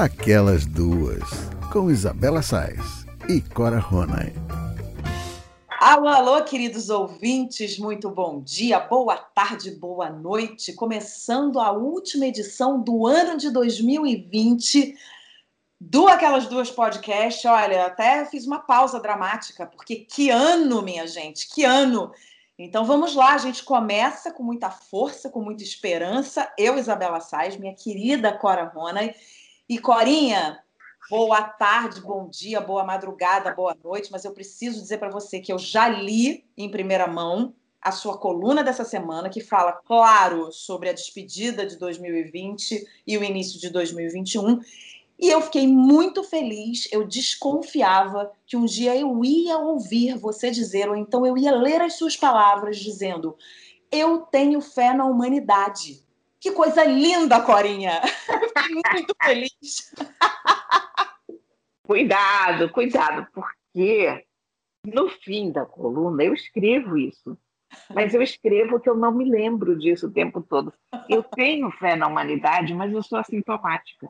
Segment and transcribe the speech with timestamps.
[0.00, 1.28] Aquelas Duas,
[1.70, 4.32] com Isabela Sais e Cora Ronay.
[5.78, 10.72] Alô, alô, queridos ouvintes, muito bom dia, boa tarde, boa noite.
[10.72, 14.96] Começando a última edição do ano de 2020
[15.78, 17.46] do Aquelas Duas Podcast.
[17.46, 22.10] Olha, até fiz uma pausa dramática, porque que ano, minha gente, que ano!
[22.58, 26.50] Então vamos lá, a gente começa com muita força, com muita esperança.
[26.56, 29.12] Eu, Isabela Sais, minha querida Cora Rona.
[29.70, 30.58] E Corinha,
[31.08, 35.52] Boa tarde, bom dia, boa madrugada, boa noite, mas eu preciso dizer para você que
[35.52, 40.88] eu já li em primeira mão a sua coluna dessa semana, que fala, claro, sobre
[40.88, 44.60] a despedida de 2020 e o início de 2021.
[45.20, 50.88] E eu fiquei muito feliz, eu desconfiava que um dia eu ia ouvir você dizer,
[50.88, 53.36] ou então eu ia ler as suas palavras dizendo:
[53.90, 56.04] Eu tenho fé na humanidade.
[56.40, 58.00] Que coisa linda, Corinha!
[58.56, 59.94] Fiquei muito feliz.
[61.86, 64.24] Cuidado, cuidado, porque
[64.86, 67.36] no fim da coluna eu escrevo isso.
[67.92, 70.72] Mas eu escrevo que eu não me lembro disso o tempo todo.
[71.08, 74.08] Eu tenho fé na humanidade, mas eu sou assintomática.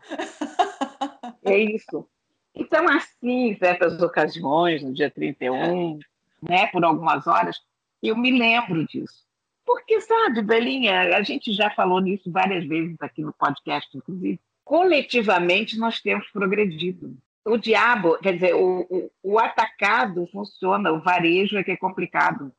[1.42, 2.06] É isso.
[2.55, 5.98] Então, assim, certas ocasiões, no dia 31,
[6.42, 7.58] né, por algumas horas,
[8.02, 9.24] eu me lembro disso.
[9.70, 15.78] Porque, sabe, Belinha, a gente já falou nisso várias vezes aqui no podcast, inclusive, coletivamente
[15.78, 21.62] nós temos progredido o diabo, quer dizer, o, o, o, atacado funciona, o varejo é
[21.62, 22.52] que é complicado.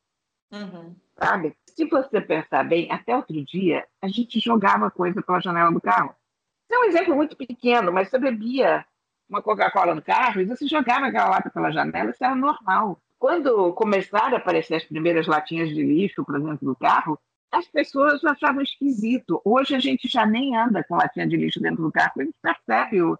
[0.53, 0.95] Uhum.
[1.21, 1.53] Sabe?
[1.65, 6.15] Se você pensar bem, até outro dia, a gente jogava coisa pela janela do carro.
[6.63, 8.85] Isso é um exemplo muito pequeno, mas você bebia
[9.27, 13.01] uma Coca-Cola no carro e você jogava aquela lata pela janela, isso era normal.
[13.21, 17.19] Quando começaram a aparecer as primeiras latinhas de lixo, por exemplo, do carro,
[17.51, 19.39] as pessoas achavam esquisito.
[19.45, 22.33] Hoje a gente já nem anda com latinha de lixo dentro do carro, a gente
[22.41, 23.15] percebe o,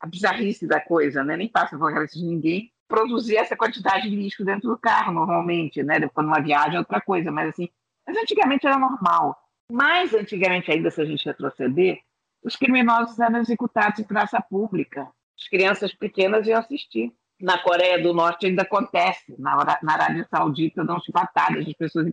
[0.00, 1.36] a bizarrice da coisa, né?
[1.36, 5.82] Nem passa pela cabeça de ninguém produzir essa quantidade de lixo dentro do carro, normalmente,
[5.82, 6.00] né?
[6.00, 7.68] Depois numa viagem é outra coisa, mas assim,
[8.06, 9.36] mas antigamente era normal.
[9.70, 11.98] Mais antigamente ainda, se a gente retroceder,
[12.42, 15.10] os criminosos eram executados em praça pública.
[15.38, 17.12] As crianças pequenas iam assistir.
[17.42, 22.06] Na Coreia do Norte ainda acontece, na, na Arábia Saudita dão chibatadas de pessoas.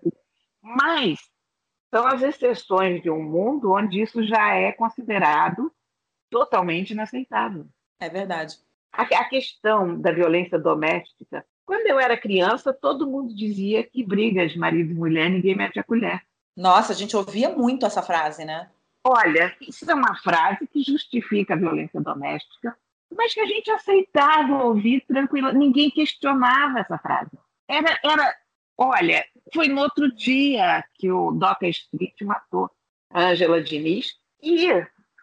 [0.60, 1.20] Mas
[1.94, 5.72] são as exceções de um mundo onde isso já é considerado
[6.32, 7.68] totalmente inaceitável.
[8.00, 8.58] É verdade.
[8.92, 14.52] A, a questão da violência doméstica, quando eu era criança, todo mundo dizia que brigas
[14.52, 16.24] de marido e mulher ninguém mete a colher.
[16.58, 18.68] Nossa, a gente ouvia muito essa frase, né?
[19.04, 22.76] Olha, isso é uma frase que justifica a violência doméstica,
[23.16, 25.52] mas que a gente aceitava ouvir tranquilo.
[25.52, 27.32] Ninguém questionava essa frase.
[27.68, 28.36] Era, era,
[28.78, 32.70] olha, foi no outro dia que o Doca Street matou
[33.12, 34.68] a Angela Diniz e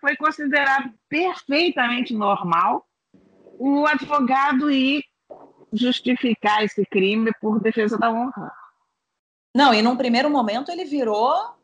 [0.01, 2.87] foi considerado perfeitamente normal
[3.59, 5.05] o advogado ir
[5.73, 8.53] justificar esse crime por defesa da honra.
[9.55, 11.57] Não, e num primeiro momento ele virou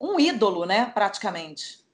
[0.00, 1.84] um ídolo, né, praticamente.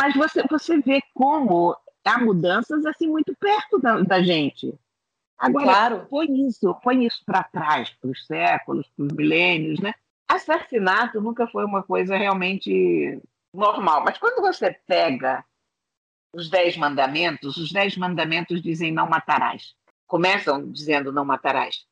[0.00, 4.74] Mas você, você vê como há mudanças assim muito perto da, da gente.
[5.38, 6.06] Agora, claro.
[6.08, 9.94] põe isso, põe isso para trás, para os séculos, para os milênios, né?
[10.28, 13.20] Assassinato nunca foi uma coisa realmente
[13.52, 14.04] normal.
[14.04, 15.44] Mas quando você pega
[16.34, 19.74] os dez mandamentos, os dez mandamentos dizem não matarás.
[20.06, 21.84] Começam dizendo não matarás.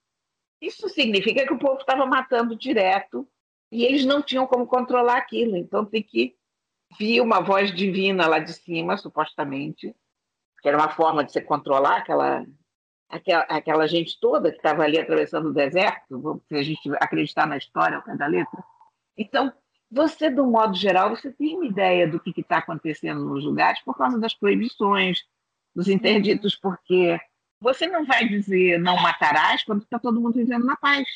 [0.61, 3.29] Isso significa que o povo estava matando direto
[3.71, 5.57] e eles não tinham como controlar aquilo.
[5.57, 6.37] Então tem que
[6.99, 9.95] vir uma voz divina lá de cima, supostamente,
[10.63, 12.47] que era uma forma de se controlar aquela,
[13.09, 17.57] aquela, aquela gente toda que estava ali atravessando o deserto, se a gente acreditar na
[17.57, 18.65] história ao pé da letra.
[19.19, 19.53] Então,
[19.91, 23.97] você, do modo geral, você tem uma ideia do que está acontecendo nos lugares por
[23.97, 25.19] causa das proibições,
[25.75, 27.21] dos interditos, porque
[27.61, 31.07] você não vai dizer não matarás quando está todo mundo vivendo na paz.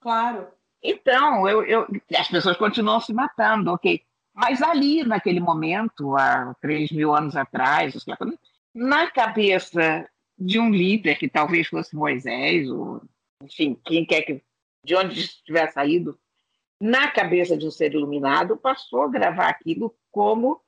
[0.00, 0.48] Claro.
[0.82, 4.00] Então, eu, eu, as pessoas continuam se matando, ok.
[4.34, 7.94] Mas ali, naquele momento, há 3 mil anos atrás,
[8.78, 10.08] na cabeça
[10.38, 13.02] de um líder que talvez fosse Moisés, ou
[13.42, 14.40] enfim, quem quer que,
[14.84, 16.16] de onde estiver saído,
[16.80, 20.60] na cabeça de um ser iluminado, passou a gravar aquilo como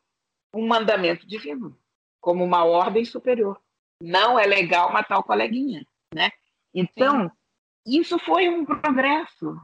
[0.53, 1.79] um mandamento divino,
[2.21, 3.61] como uma ordem superior.
[4.03, 6.33] Não é legal matar o coleguinha, né?
[6.75, 7.99] Então, Sim.
[7.99, 9.57] isso foi um progresso.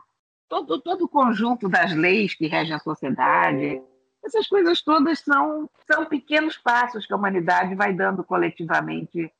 [0.48, 3.82] Todo, todo o conjunto das leis que regem a sociedade,
[4.26, 9.32] essas coisas todas são, são pequenos passos que a humanidade vai dando coletivamente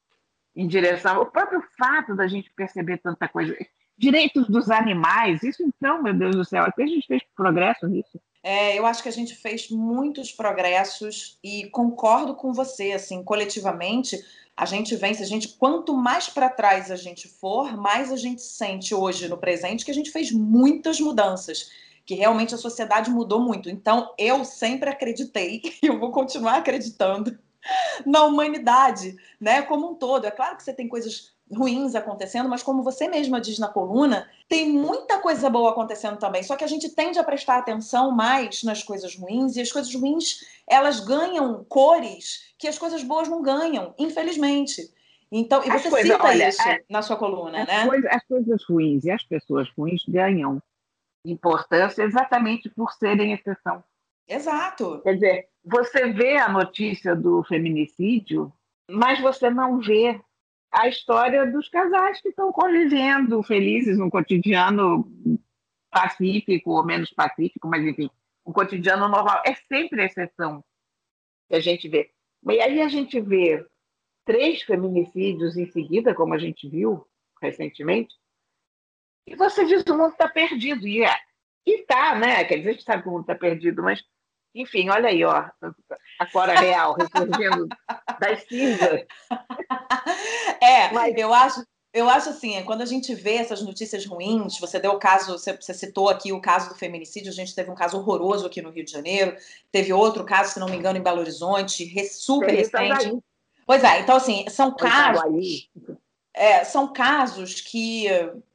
[0.54, 1.20] em direção.
[1.20, 3.56] O próprio fato da gente perceber tanta coisa
[3.98, 8.20] direitos dos animais, isso então, meu Deus do céu, até a gente fez progresso nisso.
[8.42, 14.16] É, eu acho que a gente fez muitos progressos e concordo com você, assim, coletivamente,
[14.56, 18.42] a gente vence, a gente quanto mais para trás a gente for, mais a gente
[18.42, 21.70] sente hoje no presente que a gente fez muitas mudanças,
[22.06, 23.69] que realmente a sociedade mudou muito.
[23.69, 27.37] Então, eu sempre acreditei e eu vou continuar acreditando
[28.06, 30.25] na humanidade, né, como um todo.
[30.25, 34.29] É claro que você tem coisas ruins acontecendo, mas como você mesma diz na coluna,
[34.49, 36.43] tem muita coisa boa acontecendo também.
[36.43, 39.93] Só que a gente tende a prestar atenção mais nas coisas ruins e as coisas
[39.94, 44.91] ruins elas ganham cores que as coisas boas não ganham, infelizmente.
[45.31, 47.87] Então, e você coisas, cita olha, isso a, na sua coluna, as né?
[47.87, 50.62] Coisas, as coisas ruins e as pessoas ruins ganham
[51.31, 53.82] importância exatamente por serem exceção.
[54.28, 55.00] Exato.
[55.02, 58.52] Quer dizer, você vê a notícia do feminicídio,
[58.90, 60.20] mas você não vê
[60.70, 65.11] a história dos casais que estão convivendo felizes no cotidiano
[65.90, 68.11] pacífico ou menos pacífico, mas enfim,
[68.44, 69.43] um cotidiano normal.
[69.46, 70.64] É sempre a exceção
[71.49, 72.11] que a gente vê.
[72.49, 73.64] E aí a gente vê
[74.25, 77.06] três feminicídios em seguida, como a gente viu
[77.40, 78.14] recentemente,
[79.26, 80.87] e você diz que o mundo está perdido.
[80.87, 81.14] E é,
[81.67, 82.44] está, né?
[82.44, 84.02] Quer dizer, a gente sabe que o mundo está perdido, mas
[84.56, 85.44] enfim, olha aí, ó,
[86.19, 87.69] a Cora Real ressurgindo
[88.19, 89.05] das cinzas.
[90.62, 91.14] É, Mas...
[91.17, 91.62] eu acho.
[91.93, 95.56] Eu acho assim, quando a gente vê essas notícias ruins, você deu o caso, você,
[95.72, 98.84] citou aqui o caso do feminicídio, a gente teve um caso horroroso aqui no Rio
[98.84, 99.34] de Janeiro,
[99.72, 103.19] teve outro caso, se não me engano, em Belo Horizonte, super recente.
[103.64, 105.22] Pois é, então assim, são casos.
[106.38, 108.06] É, são casos que,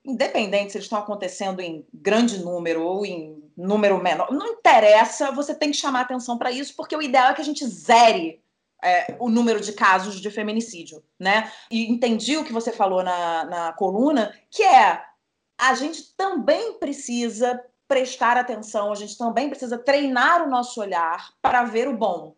[0.05, 5.55] independente se eles estão acontecendo em grande número ou em número menor, não interessa, você
[5.55, 8.39] tem que chamar atenção para isso, porque o ideal é que a gente zere
[8.83, 11.51] é, o número de casos de feminicídio, né?
[11.69, 15.03] E entendi o que você falou na, na coluna, que é
[15.59, 21.63] a gente também precisa prestar atenção, a gente também precisa treinar o nosso olhar para
[21.63, 22.35] ver o bom,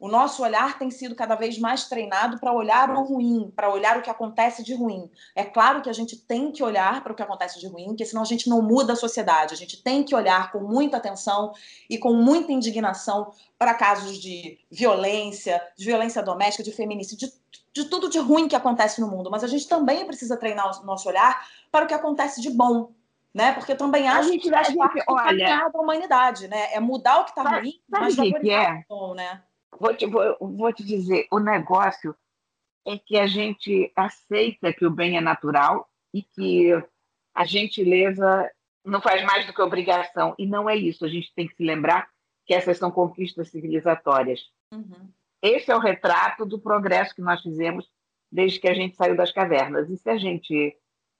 [0.00, 3.98] o nosso olhar tem sido cada vez mais treinado para olhar o ruim, para olhar
[3.98, 5.10] o que acontece de ruim.
[5.36, 8.06] É claro que a gente tem que olhar para o que acontece de ruim, porque
[8.06, 9.52] senão a gente não muda a sociedade.
[9.52, 11.52] A gente tem que olhar com muita atenção
[11.88, 17.90] e com muita indignação para casos de violência, de violência doméstica, de feminicídio, de, de
[17.90, 19.30] tudo de ruim que acontece no mundo.
[19.30, 22.90] Mas a gente também precisa treinar o nosso olhar para o que acontece de bom,
[23.34, 23.52] né?
[23.52, 26.72] Porque também acho que faz parte olha, da humanidade, né?
[26.72, 28.84] É mudar o que está ruim, mas valorizar é?
[28.88, 29.42] o bom, né?
[29.78, 32.14] Vou te, vou, vou te dizer, o negócio
[32.86, 36.70] é que a gente aceita que o bem é natural e que
[37.34, 38.50] a gentileza
[38.84, 40.34] não faz mais do que obrigação.
[40.38, 41.04] E não é isso.
[41.04, 42.08] A gente tem que se lembrar
[42.46, 44.50] que essas são conquistas civilizatórias.
[44.72, 45.10] Uhum.
[45.42, 47.88] Esse é o retrato do progresso que nós fizemos
[48.30, 49.88] desde que a gente saiu das cavernas.
[49.88, 50.76] E se a gente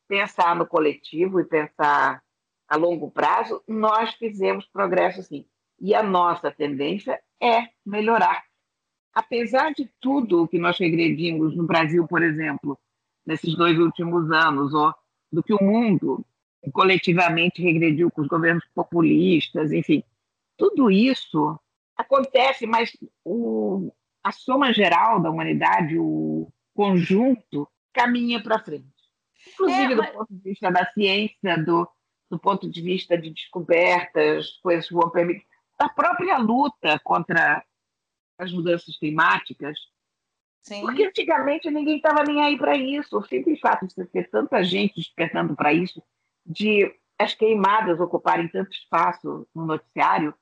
[0.08, 2.22] pensar no coletivo e pensar
[2.68, 5.46] a longo prazo, nós fizemos progresso sim.
[5.80, 8.42] E a nossa tendência é melhorar.
[9.12, 12.78] Apesar de tudo que nós regredimos no Brasil, por exemplo,
[13.26, 14.94] nesses dois últimos anos, ou
[15.32, 16.24] do que o mundo
[16.72, 20.04] coletivamente regrediu com os governos populistas, enfim,
[20.56, 21.58] tudo isso
[21.96, 23.90] acontece, mas o,
[24.22, 28.86] a soma geral da humanidade, o conjunto, caminha para frente.
[29.54, 30.06] Inclusive é, mas...
[30.06, 31.88] do ponto de vista da ciência, do,
[32.30, 35.46] do ponto de vista de descobertas, coisas que vão permitir
[35.80, 37.64] da própria luta contra
[38.38, 39.78] as mudanças climáticas.
[40.62, 40.82] Sim.
[40.82, 43.16] Porque antigamente ninguém estava nem aí para isso.
[43.16, 46.02] O simples fato de ter tanta gente despertando para isso,
[46.44, 50.34] de as queimadas ocuparem tanto espaço no noticiário,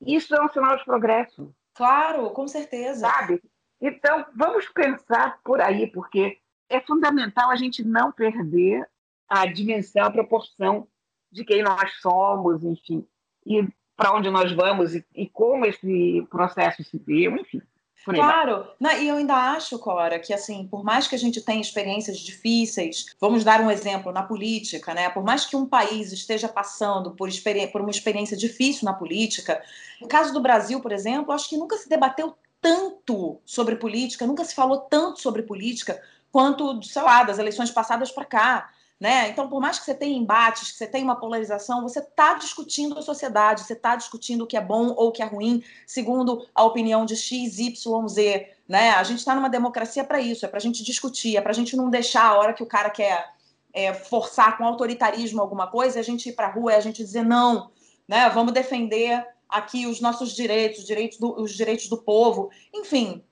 [0.00, 1.52] isso é um sinal de progresso.
[1.74, 3.08] Claro, com certeza.
[3.08, 3.42] Sabe?
[3.80, 8.88] Então, vamos pensar por aí, porque é fundamental a gente não perder
[9.28, 10.86] a dimensão, a proporção
[11.32, 13.06] de quem nós somos, enfim.
[13.44, 17.62] E para onde nós vamos e, e, como esse processo se deu, enfim.
[18.04, 18.66] Claro,
[19.00, 23.06] e eu ainda acho, Cora, que assim, por mais que a gente tenha experiências difíceis,
[23.18, 25.08] vamos dar um exemplo na política, né?
[25.08, 27.30] Por mais que um país esteja passando por,
[27.72, 29.62] por uma experiência difícil na política,
[30.02, 34.44] no caso do Brasil, por exemplo, acho que nunca se debateu tanto sobre política, nunca
[34.44, 35.98] se falou tanto sobre política
[36.30, 38.70] quanto, sei lá, das eleições passadas para cá.
[38.98, 39.28] Né?
[39.28, 42.98] Então, por mais que você tenha embates, que você tenha uma polarização, você está discutindo
[42.98, 46.46] a sociedade, você está discutindo o que é bom ou o que é ruim, segundo
[46.54, 48.48] a opinião de X, Y, Z.
[48.68, 48.90] Né?
[48.90, 51.54] A gente está numa democracia para isso, é para a gente discutir, é para a
[51.54, 53.34] gente não deixar a hora que o cara quer
[53.72, 57.02] é, forçar com autoritarismo alguma coisa, a gente ir para a rua e a gente
[57.02, 57.72] dizer não,
[58.08, 58.30] né?
[58.30, 62.50] vamos defender aqui os nossos direitos, os direitos do, os direitos do povo.
[62.72, 63.22] Enfim,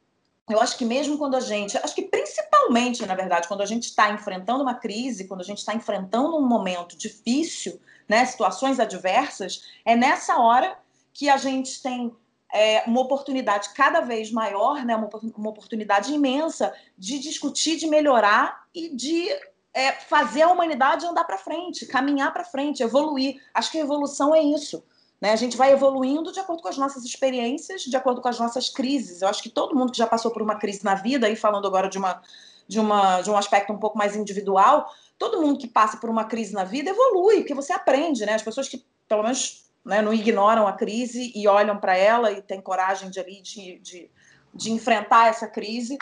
[0.51, 3.85] eu acho que mesmo quando a gente, acho que principalmente, na verdade, quando a gente
[3.85, 9.65] está enfrentando uma crise, quando a gente está enfrentando um momento difícil, né, situações adversas,
[9.85, 10.77] é nessa hora
[11.13, 12.15] que a gente tem
[12.53, 18.65] é, uma oportunidade cada vez maior, né, uma, uma oportunidade imensa de discutir, de melhorar
[18.75, 19.29] e de
[19.73, 23.41] é, fazer a humanidade andar para frente, caminhar para frente, evoluir.
[23.55, 24.85] Acho que a evolução é isso.
[25.23, 25.31] Né?
[25.31, 28.69] A gente vai evoluindo de acordo com as nossas experiências, de acordo com as nossas
[28.69, 29.23] crises.
[29.23, 31.65] Eu acho que todo mundo que já passou por uma crise na vida, e falando
[31.65, 32.21] agora de, uma,
[32.67, 36.25] de, uma, de um aspecto um pouco mais individual, todo mundo que passa por uma
[36.25, 38.35] crise na vida evolui, porque você aprende, né?
[38.35, 42.43] As pessoas que, pelo menos, né, não ignoram a crise e olham para ela e
[42.43, 44.11] têm coragem de, ali, de, de,
[44.53, 45.97] de enfrentar essa crise,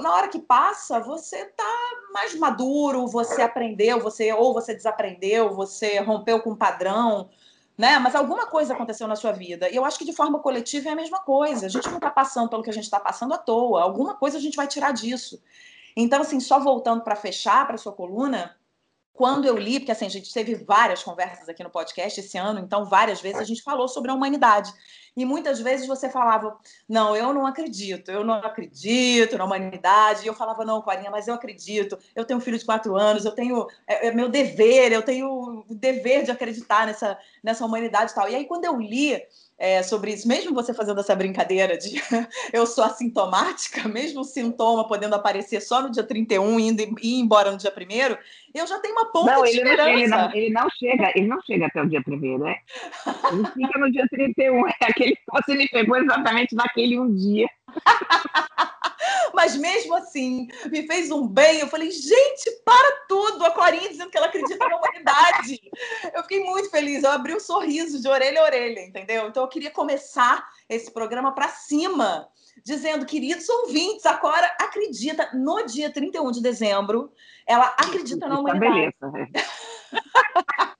[0.00, 5.98] na hora que passa, você está mais maduro, você aprendeu, você ou você desaprendeu, você
[5.98, 7.28] rompeu com um padrão,
[7.76, 7.98] né?
[7.98, 9.68] Mas alguma coisa aconteceu na sua vida.
[9.68, 11.66] E eu acho que de forma coletiva é a mesma coisa.
[11.66, 13.82] A gente não está passando pelo que a gente está passando à toa.
[13.82, 15.42] Alguma coisa a gente vai tirar disso.
[15.96, 18.56] Então, assim, só voltando para fechar para sua coluna,
[19.14, 22.58] quando eu li, porque assim, a gente teve várias conversas aqui no podcast esse ano,
[22.58, 24.72] então várias vezes a gente falou sobre a humanidade.
[25.16, 30.24] E muitas vezes você falava, não, eu não acredito, eu não acredito na humanidade.
[30.24, 31.96] E eu falava, não, Corinha, mas eu acredito.
[32.16, 35.64] Eu tenho um filho de quatro anos, eu tenho é, é meu dever, eu tenho
[35.68, 38.28] o dever de acreditar nessa, nessa humanidade e tal.
[38.28, 39.22] E aí, quando eu li
[39.56, 41.94] é, sobre isso, mesmo você fazendo essa brincadeira de
[42.52, 47.20] eu sou assintomática, mesmo o sintoma podendo aparecer só no dia 31 e indo, ir
[47.20, 48.16] embora no dia 1
[48.54, 49.86] eu já tenho uma ponta não, de ele esperança.
[49.86, 52.56] Não, ele, não, ele não chega, ele não chega até o dia 1 né?
[53.32, 57.48] Ele fica no dia 31, é aquele que você me pegou exatamente naquele um dia.
[59.32, 61.60] Mas mesmo assim, me fez um bem.
[61.60, 63.44] Eu falei, gente, para tudo!
[63.44, 65.60] A Corinha dizendo que ela acredita na humanidade.
[66.12, 67.02] Eu fiquei muito feliz.
[67.02, 69.28] Eu abri um sorriso de orelha a orelha, entendeu?
[69.28, 72.28] Então eu queria começar esse programa para cima,
[72.64, 77.12] dizendo, queridos ouvintes, a Cora acredita no dia 31 de dezembro.
[77.46, 78.94] Ela acredita na humanidade.
[79.00, 79.54] Beleza.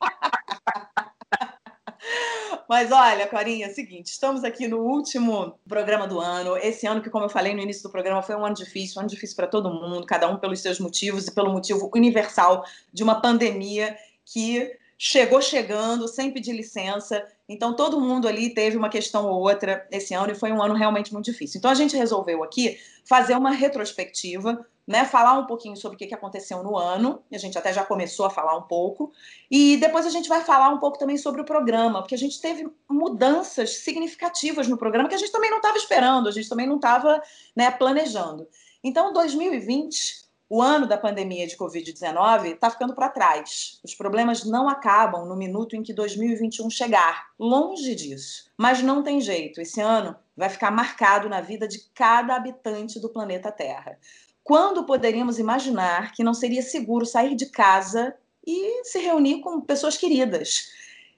[2.68, 6.56] Mas olha, Corinha, é o seguinte, estamos aqui no último programa do ano.
[6.56, 9.00] Esse ano que, como eu falei no início do programa, foi um ano difícil, um
[9.00, 13.02] ano difícil para todo mundo, cada um pelos seus motivos e pelo motivo universal de
[13.02, 14.72] uma pandemia que
[15.06, 17.22] chegou chegando sem pedir licença.
[17.46, 20.72] Então, todo mundo ali teve uma questão ou outra esse ano e foi um ano
[20.72, 21.58] realmente muito difícil.
[21.58, 26.14] Então, a gente resolveu aqui fazer uma retrospectiva né, falar um pouquinho sobre o que
[26.14, 29.12] aconteceu no ano, a gente até já começou a falar um pouco,
[29.50, 32.38] e depois a gente vai falar um pouco também sobre o programa, porque a gente
[32.38, 36.66] teve mudanças significativas no programa que a gente também não estava esperando, a gente também
[36.66, 37.22] não estava
[37.56, 38.46] né, planejando.
[38.82, 40.23] Então, 2020,
[40.54, 43.80] o ano da pandemia de Covid-19, está ficando para trás.
[43.82, 48.52] Os problemas não acabam no minuto em que 2021 chegar, longe disso.
[48.56, 53.08] Mas não tem jeito, esse ano vai ficar marcado na vida de cada habitante do
[53.08, 53.98] planeta Terra.
[54.44, 58.14] Quando poderíamos imaginar que não seria seguro sair de casa
[58.46, 60.68] e se reunir com pessoas queridas?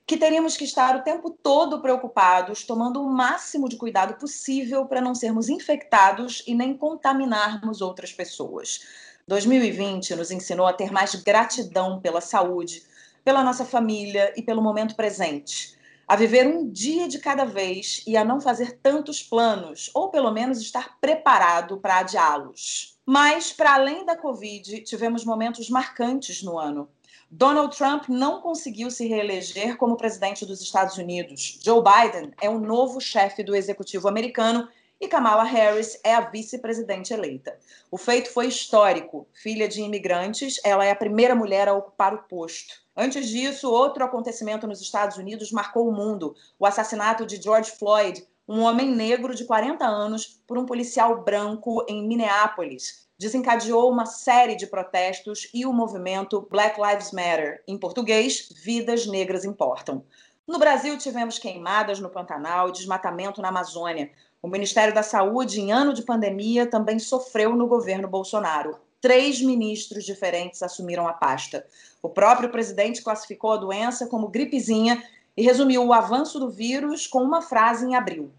[0.06, 5.02] Que teríamos que estar o tempo todo preocupados, tomando o máximo de cuidado possível para
[5.02, 9.05] não sermos infectados e nem contaminarmos outras pessoas.
[9.28, 12.82] 2020 nos ensinou a ter mais gratidão pela saúde,
[13.24, 15.76] pela nossa família e pelo momento presente
[16.08, 20.30] a viver um dia de cada vez e a não fazer tantos planos, ou pelo
[20.30, 22.96] menos estar preparado para adiá-los.
[23.04, 26.88] Mas, para além da Covid, tivemos momentos marcantes no ano.
[27.28, 31.58] Donald Trump não conseguiu se reeleger como presidente dos Estados Unidos.
[31.60, 34.68] Joe Biden é o novo chefe do executivo americano
[35.00, 37.58] e Kamala Harris é a vice-presidente eleita.
[37.90, 39.28] O feito foi histórico.
[39.32, 42.74] Filha de imigrantes, ela é a primeira mulher a ocupar o posto.
[42.96, 48.26] Antes disso, outro acontecimento nos Estados Unidos marcou o mundo: o assassinato de George Floyd,
[48.48, 53.06] um homem negro de 40 anos, por um policial branco em Minneapolis.
[53.18, 59.44] Desencadeou uma série de protestos e o movimento Black Lives Matter, em português, Vidas Negras
[59.44, 60.04] Importam.
[60.46, 64.12] No Brasil, tivemos queimadas no Pantanal e desmatamento na Amazônia.
[64.42, 68.76] O Ministério da Saúde, em ano de pandemia, também sofreu no governo Bolsonaro.
[69.00, 71.66] Três ministros diferentes assumiram a pasta.
[72.02, 75.02] O próprio presidente classificou a doença como gripezinha
[75.36, 78.30] e resumiu o avanço do vírus com uma frase em abril.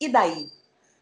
[0.00, 0.48] E daí?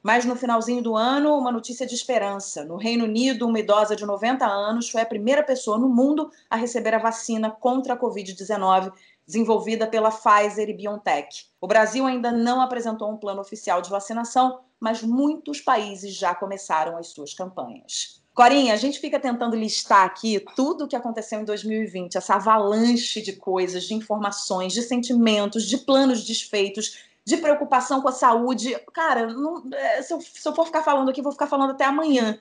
[0.03, 2.65] Mas no finalzinho do ano, uma notícia de esperança.
[2.65, 6.57] No Reino Unido, uma idosa de 90 anos foi a primeira pessoa no mundo a
[6.57, 8.93] receber a vacina contra a Covid-19,
[9.27, 11.47] desenvolvida pela Pfizer e BioNTech.
[11.61, 16.97] O Brasil ainda não apresentou um plano oficial de vacinação, mas muitos países já começaram
[16.97, 18.23] as suas campanhas.
[18.35, 23.21] Corinha, a gente fica tentando listar aqui tudo o que aconteceu em 2020, essa avalanche
[23.21, 28.75] de coisas, de informações, de sentimentos, de planos desfeitos, de preocupação com a saúde.
[28.93, 31.85] Cara, não, é, se, eu, se, eu, for ficar falando aqui, vou ficar falando até
[31.85, 32.39] amanhã.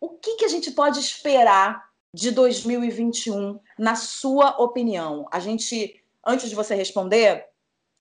[0.00, 5.26] O que, que a gente pode esperar de 2021, na sua opinião?
[5.32, 7.46] A gente, antes de você responder,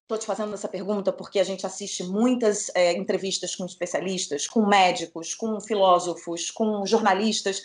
[0.05, 4.63] Estou te fazendo essa pergunta porque a gente assiste muitas é, entrevistas com especialistas, com
[4.63, 7.63] médicos, com filósofos, com jornalistas,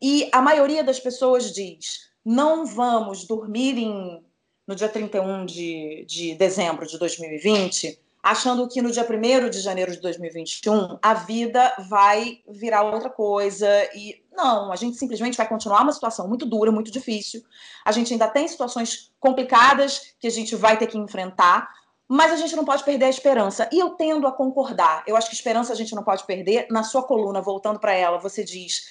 [0.00, 4.24] e a maioria das pessoas diz: não vamos dormir em,
[4.64, 9.90] no dia 31 de, de dezembro de 2020 achando que no dia 1 de janeiro
[9.90, 15.82] de 2021 a vida vai virar outra coisa e não, a gente simplesmente vai continuar
[15.82, 17.42] uma situação muito dura, muito difícil.
[17.84, 21.68] A gente ainda tem situações complicadas que a gente vai ter que enfrentar,
[22.08, 23.68] mas a gente não pode perder a esperança.
[23.72, 25.02] E eu tendo a concordar.
[25.06, 26.66] Eu acho que esperança a gente não pode perder.
[26.70, 28.88] Na sua coluna, voltando para ela, você diz: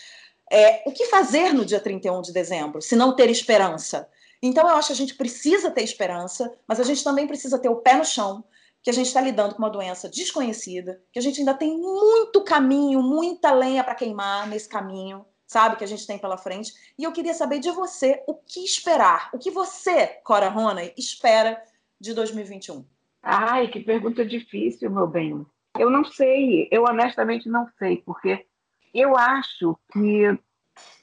[0.51, 4.07] é, o que fazer no dia 31 de dezembro, se não ter esperança?
[4.43, 7.69] Então, eu acho que a gente precisa ter esperança, mas a gente também precisa ter
[7.69, 8.43] o pé no chão,
[8.83, 12.43] que a gente está lidando com uma doença desconhecida, que a gente ainda tem muito
[12.43, 16.73] caminho, muita lenha para queimar nesse caminho, sabe, que a gente tem pela frente.
[16.97, 21.61] E eu queria saber de você o que esperar, o que você, Cora Rona, espera
[22.00, 22.85] de 2021.
[23.21, 25.45] Ai, que pergunta difícil, meu bem.
[25.77, 28.45] Eu não sei, eu honestamente não sei, porque
[28.93, 30.38] eu acho que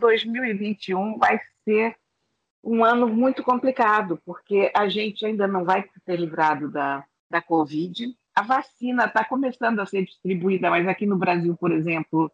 [0.00, 1.96] 2021 vai ser
[2.62, 8.14] um ano muito complicado, porque a gente ainda não vai ter livrado da, da Covid.
[8.34, 12.30] A vacina está começando a ser distribuída, mas aqui no Brasil, por exemplo,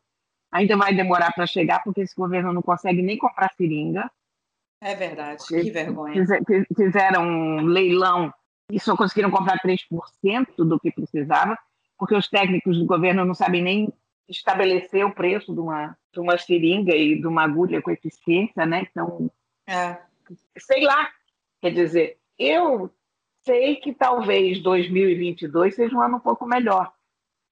[0.52, 4.10] ainda vai demorar para chegar, porque esse governo não consegue nem comprar seringa.
[4.80, 6.24] É verdade, que vergonha.
[6.76, 8.32] Fizeram um leilão
[8.70, 11.58] e só conseguiram comprar 3% do que precisava,
[11.98, 13.92] porque os técnicos do governo não sabem nem
[14.28, 18.86] estabelecer o preço de uma, de uma seringa e de uma agulha com eficiência, né?
[18.90, 19.30] Então,
[19.66, 19.98] é.
[20.58, 21.10] sei lá.
[21.60, 22.90] Quer dizer, eu
[23.44, 26.92] sei que talvez 2022 seja um ano um pouco melhor,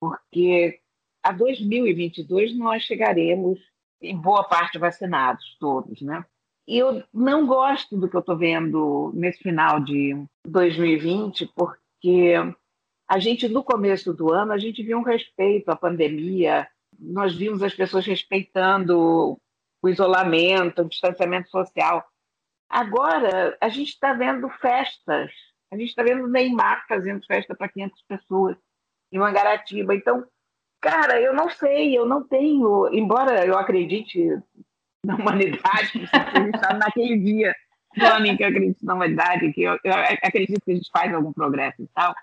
[0.00, 0.80] porque
[1.22, 3.58] a 2022 nós chegaremos
[4.00, 6.24] em boa parte vacinados, todos, né?
[6.66, 12.34] E eu não gosto do que eu estou vendo nesse final de 2020, porque
[13.08, 16.68] a gente, no começo do ano, a gente viu um respeito à pandemia,
[16.98, 19.38] nós vimos as pessoas respeitando
[19.82, 22.04] o isolamento, o distanciamento social.
[22.68, 25.30] Agora, a gente está vendo festas
[25.72, 28.56] a gente está vendo o Neymar fazendo festa para 500 pessoas
[29.10, 29.94] em Mangaratiba.
[29.94, 30.22] Então,
[30.82, 34.38] cara, eu não sei, eu não tenho, embora eu acredite
[35.04, 36.04] na humanidade,
[36.54, 37.54] está naquele dia
[37.96, 41.32] em que eu acredito na humanidade, que eu, eu acredito que a gente faz algum
[41.32, 42.14] progresso e tal,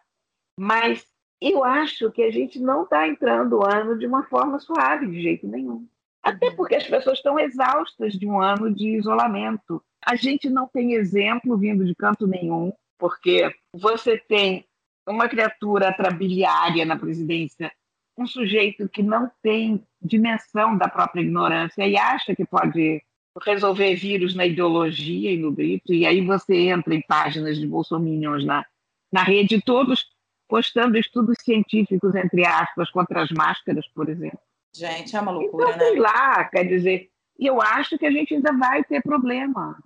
[0.58, 1.08] mas
[1.42, 5.22] eu acho que a gente não está entrando o ano de uma forma suave, de
[5.22, 5.88] jeito nenhum.
[6.22, 6.56] Até uhum.
[6.56, 9.82] porque as pessoas estão exaustas de um ano de isolamento.
[10.06, 14.66] A gente não tem exemplo vindo de canto nenhum porque você tem
[15.08, 17.72] uma criatura trabiliária na presidência,
[18.18, 23.02] um sujeito que não tem dimensão da própria ignorância e acha que pode
[23.44, 28.46] resolver vírus na ideologia e no grito, e aí você entra em páginas de bolsominions
[28.46, 28.66] na,
[29.12, 30.08] na rede, todos
[30.48, 34.40] postando estudos científicos, entre aspas, contra as máscaras, por exemplo.
[34.76, 35.86] Gente, é uma loucura, então, né?
[35.86, 37.10] Sei lá, quer dizer,
[37.40, 39.78] eu acho que a gente ainda vai ter problema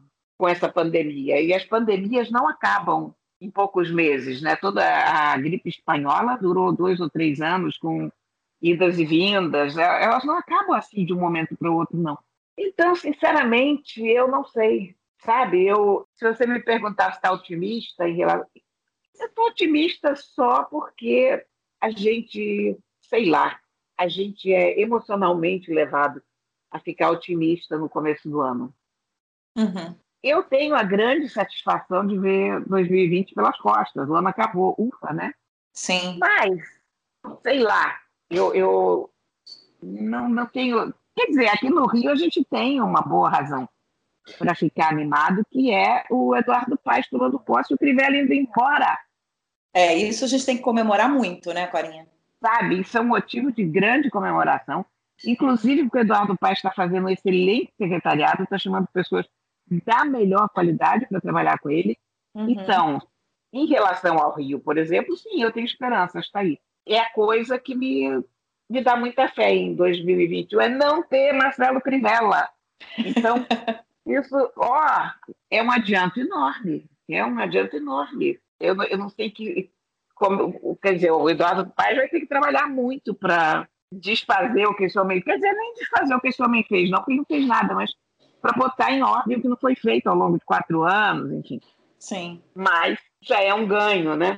[0.43, 1.39] com essa pandemia.
[1.39, 4.41] E as pandemias não acabam em poucos meses.
[4.41, 4.57] Né?
[4.57, 8.11] Toda a gripe espanhola durou dois ou três anos, com
[8.61, 9.77] idas e vindas.
[9.77, 12.19] É, elas não acabam assim de um momento para o outro, não.
[12.57, 14.97] Então, sinceramente, eu não sei.
[15.23, 18.49] Sabe, eu, se você me perguntar se está otimista em relação.
[19.17, 21.41] Eu estou otimista só porque
[21.79, 23.61] a gente, sei lá,
[23.97, 26.21] a gente é emocionalmente levado
[26.69, 28.75] a ficar otimista no começo do ano.
[29.55, 30.02] Uhum.
[30.23, 34.07] Eu tenho a grande satisfação de ver 2020 pelas costas.
[34.07, 35.33] O ano acabou, ufa, né?
[35.73, 36.17] Sim.
[36.17, 36.61] Mas,
[37.41, 39.09] sei lá, eu, eu
[39.81, 40.93] não, não tenho.
[41.15, 43.67] Quer dizer, aqui no Rio a gente tem uma boa razão
[44.37, 48.97] para ficar animado, que é o Eduardo Paes tomando posse e o Crivella indo embora.
[49.73, 52.07] É, isso a gente tem que comemorar muito, né, Corinha?
[52.41, 54.85] Sabe, isso é um motivo de grande comemoração.
[55.25, 59.27] Inclusive porque o Eduardo Paes está fazendo um excelente secretariado, está chamando pessoas
[59.67, 61.97] da melhor qualidade para trabalhar com ele.
[62.33, 62.49] Uhum.
[62.49, 63.01] Então,
[63.51, 66.59] em relação ao Rio, por exemplo, sim, eu tenho esperança, está aí.
[66.85, 68.23] É a coisa que me,
[68.69, 72.49] me dá muita fé em 2021, é não ter Marcelo Crivella.
[72.97, 73.45] Então,
[74.05, 75.11] isso, ó,
[75.49, 78.39] é um adianto enorme, é um adianto enorme.
[78.59, 79.71] Eu, eu não sei que,
[80.15, 84.85] como, quer dizer, o Eduardo Paes vai ter que trabalhar muito para desfazer o que
[84.85, 87.25] esse homem, quer dizer, nem desfazer o que esse homem fez, não, porque ele não
[87.25, 87.91] fez nada, mas
[88.43, 91.61] para botar em ordem o que não foi feito ao longo de quatro anos, enfim.
[91.97, 92.43] Sim.
[92.53, 94.37] Mas já é um ganho, né?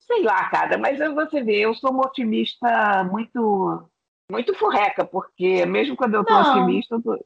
[0.00, 3.88] Sei lá, cara, mas você vê, eu sou uma otimista muito
[4.28, 7.18] muito furreca, porque mesmo quando eu estou otimista, eu tô,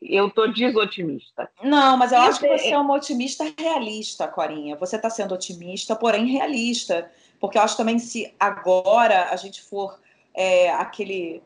[0.00, 1.50] eu estou desotimista.
[1.62, 4.76] Não, mas eu acho que você é uma otimista realista, Corinha.
[4.76, 7.10] Você está sendo otimista, porém realista.
[7.40, 9.98] Porque eu acho também se agora a gente for
[10.34, 11.42] é, aquele.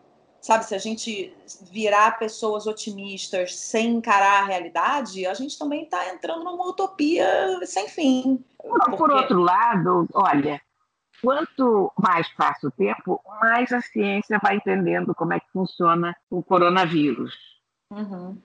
[0.46, 1.35] Sabe, se a gente
[1.72, 7.26] virar pessoas otimistas sem encarar a realidade, a gente também está entrando numa utopia
[7.66, 8.44] sem fim.
[8.56, 8.96] Porque...
[8.96, 10.62] Por outro lado, olha,
[11.20, 16.44] quanto mais passa o tempo, mais a ciência vai entendendo como é que funciona o
[16.44, 17.35] coronavírus.
[17.90, 18.40] Uhum.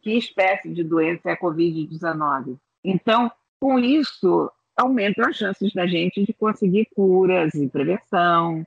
[0.00, 2.56] Que espécie de doença é a Covid-19?
[2.84, 3.28] Então,
[3.58, 8.64] com isso, aumentam as chances da gente de conseguir curas e prevenção.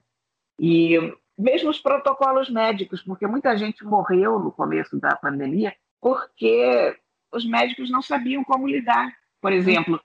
[0.60, 1.00] E
[1.38, 6.98] mesmo os protocolos médicos, porque muita gente morreu no começo da pandemia porque
[7.32, 9.12] os médicos não sabiam como lidar.
[9.42, 10.00] Por exemplo,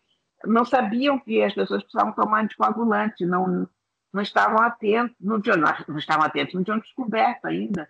[0.45, 3.69] não sabiam que as pessoas precisavam tomar anticoagulante, não,
[4.13, 7.89] não estavam atentos, não, tinham, não estavam atentos, não tinham descoberto ainda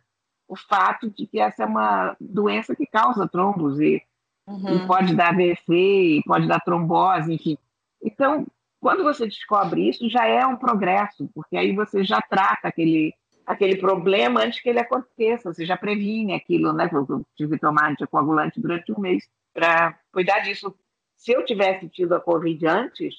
[0.50, 4.02] o fato de que essa é uma doença que causa trombos e,
[4.48, 4.74] uhum.
[4.74, 7.56] e pode dar AVC, e pode dar trombose, enfim.
[8.02, 8.44] Então,
[8.80, 13.14] quando você descobre isso, já é um progresso, porque aí você já trata aquele,
[13.50, 16.88] aquele problema antes que ele aconteça, você já previne aquilo, né?
[16.92, 20.72] Eu tive que tomar anticoagulante durante um mês para cuidar disso
[21.16, 23.12] se eu tivesse tido a Covid antes,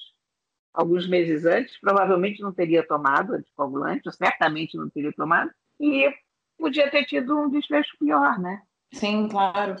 [0.72, 6.10] alguns meses antes, provavelmente não teria tomado anticoagulante, certamente não teria tomado, e
[6.58, 8.62] podia ter tido um desfecho pior, né?
[8.90, 9.76] Sim, claro.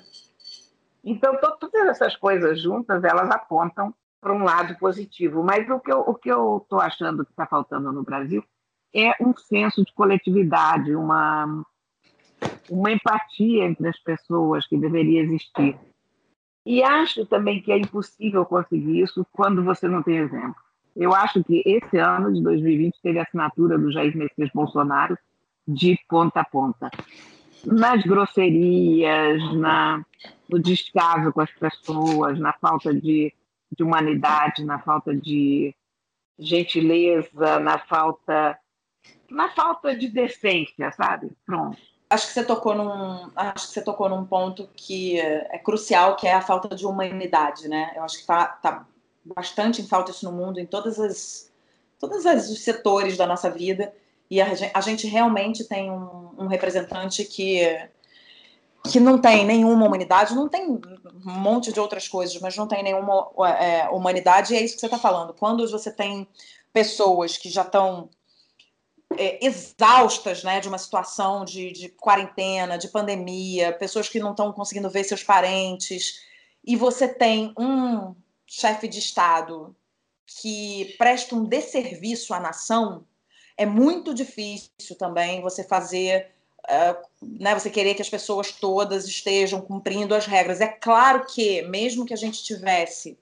[1.02, 5.42] Então, todas essas coisas juntas, elas apontam para um lado positivo.
[5.42, 8.44] Mas o que eu o que eu estou achando que está faltando no Brasil
[8.94, 11.64] é um senso de coletividade, uma
[12.68, 15.76] uma empatia entre as pessoas que deveria existir.
[16.64, 20.56] E acho também que é impossível conseguir isso quando você não tem exemplo.
[20.94, 25.16] Eu acho que esse ano de 2020 teve a assinatura do Jair Messias Bolsonaro
[25.66, 26.90] de ponta a ponta.
[27.64, 30.04] Nas grosserias, na,
[30.48, 33.32] no descaso com as pessoas, na falta de,
[33.74, 35.74] de humanidade, na falta de
[36.38, 38.58] gentileza, na falta,
[39.32, 41.32] na falta de decência, sabe?
[41.44, 41.78] Pronto.
[42.08, 46.26] Acho que você tocou num acho que você tocou num ponto que é crucial que
[46.26, 47.92] é a falta de humanidade né?
[47.96, 48.86] Eu acho que tá, tá
[49.24, 51.50] bastante em falta isso no mundo em todas as
[51.98, 53.94] todos os setores da nossa vida.
[54.28, 57.60] E a, a gente realmente tem um, um, representante que
[58.88, 60.80] que não tem nenhuma humanidade não tem um
[61.24, 64.52] monte de outras coisas mas não tem nenhuma é, humanidade.
[64.52, 65.32] E é isso que você está falando.
[65.32, 66.28] Quando você tem
[66.74, 68.10] pessoas que já estão
[69.18, 74.52] é, exaustas né, de uma situação de, de quarentena, de pandemia, pessoas que não estão
[74.52, 76.20] conseguindo ver seus parentes,
[76.64, 78.14] e você tem um
[78.46, 79.74] chefe de Estado
[80.26, 83.04] que presta um desserviço à nação,
[83.56, 86.30] é muito difícil também você fazer,
[86.64, 90.60] uh, né, você querer que as pessoas todas estejam cumprindo as regras.
[90.60, 93.18] É claro que, mesmo que a gente tivesse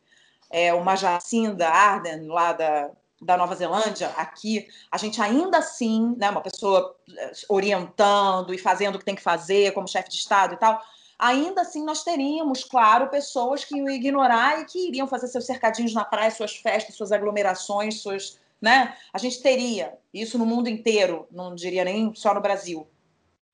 [0.50, 6.30] é, uma Jacinda Arden lá da, da Nova Zelândia aqui, a gente ainda assim, né,
[6.30, 10.54] uma pessoa eh, orientando e fazendo o que tem que fazer como chefe de Estado
[10.54, 10.80] e tal,
[11.18, 15.92] ainda assim nós teríamos, claro, pessoas que iam ignorar e que iriam fazer seus cercadinhos
[15.92, 18.96] na praia, suas festas, suas aglomerações, suas, né?
[19.12, 22.88] A gente teria isso no mundo inteiro, não diria nem só no Brasil.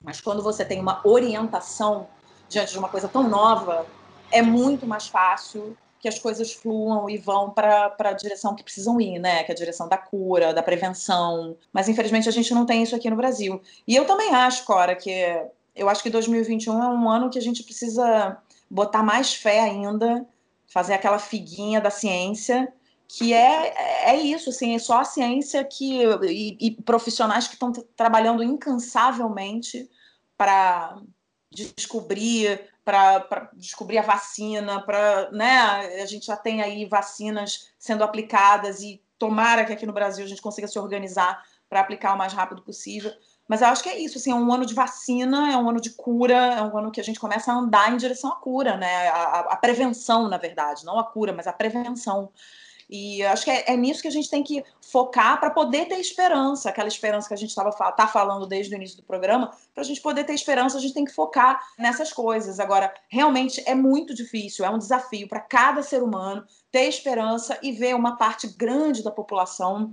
[0.00, 2.06] Mas quando você tem uma orientação
[2.48, 3.84] diante de uma coisa tão nova,
[4.30, 9.00] é muito mais fácil que as coisas fluam e vão para a direção que precisam
[9.00, 9.42] ir, né?
[9.44, 11.56] Que é a direção da cura, da prevenção.
[11.72, 13.60] Mas infelizmente a gente não tem isso aqui no Brasil.
[13.86, 15.10] E eu também acho, Cora, que
[15.74, 18.36] eu acho que 2021 é um ano que a gente precisa
[18.70, 20.26] botar mais fé ainda,
[20.66, 22.72] fazer aquela figuinha da ciência
[23.08, 27.72] que é, é isso, assim, é só a ciência que e, e profissionais que estão
[27.96, 29.88] trabalhando incansavelmente
[30.36, 31.00] para
[31.50, 38.80] descobrir para descobrir a vacina, para, né, a gente já tem aí vacinas sendo aplicadas
[38.80, 42.32] e tomara que aqui no Brasil a gente consiga se organizar para aplicar o mais
[42.32, 43.10] rápido possível.
[43.48, 45.80] Mas eu acho que é isso, assim, é um ano de vacina, é um ano
[45.80, 48.76] de cura, é um ano que a gente começa a andar em direção à cura,
[48.76, 52.30] né, a, a prevenção, na verdade, não a cura, mas a prevenção.
[52.88, 55.98] E acho que é, é, nisso que a gente tem que focar para poder ter
[55.98, 59.82] esperança, aquela esperança que a gente estava tá falando desde o início do programa, para
[59.82, 62.60] a gente poder ter esperança, a gente tem que focar nessas coisas.
[62.60, 67.72] Agora, realmente é muito difícil, é um desafio para cada ser humano ter esperança e
[67.72, 69.92] ver uma parte grande da população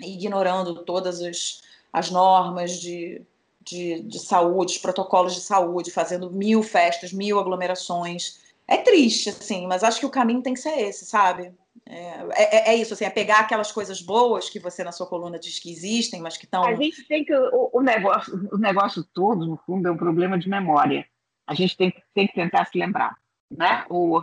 [0.00, 1.60] ignorando todas as,
[1.92, 3.22] as normas de,
[3.60, 8.42] de, de saúde, os protocolos de saúde, fazendo mil festas, mil aglomerações.
[8.66, 11.54] É triste, assim, mas acho que o caminho tem que ser esse, sabe?
[11.86, 15.38] É, é, é, isso, assim, é pegar aquelas coisas boas que você na sua coluna
[15.38, 16.64] diz que existem, mas que estão.
[16.64, 17.34] A gente tem que.
[17.34, 21.06] O, o, negócio, o negócio todo, no fundo, é um problema de memória.
[21.46, 23.14] A gente tem, tem que tentar se lembrar,
[23.50, 23.84] né?
[23.90, 24.22] O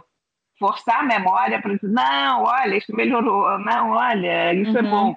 [0.57, 4.87] forçar a memória para dizer, não, olha, isso melhorou, não, olha, isso é uhum.
[4.87, 5.15] é bom.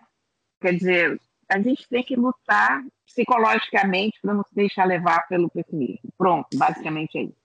[0.60, 6.10] Quer dizer, a gente tem que lutar psicologicamente para não se deixar levar pelo pessimismo.
[6.16, 7.43] Pronto, basicamente é isso.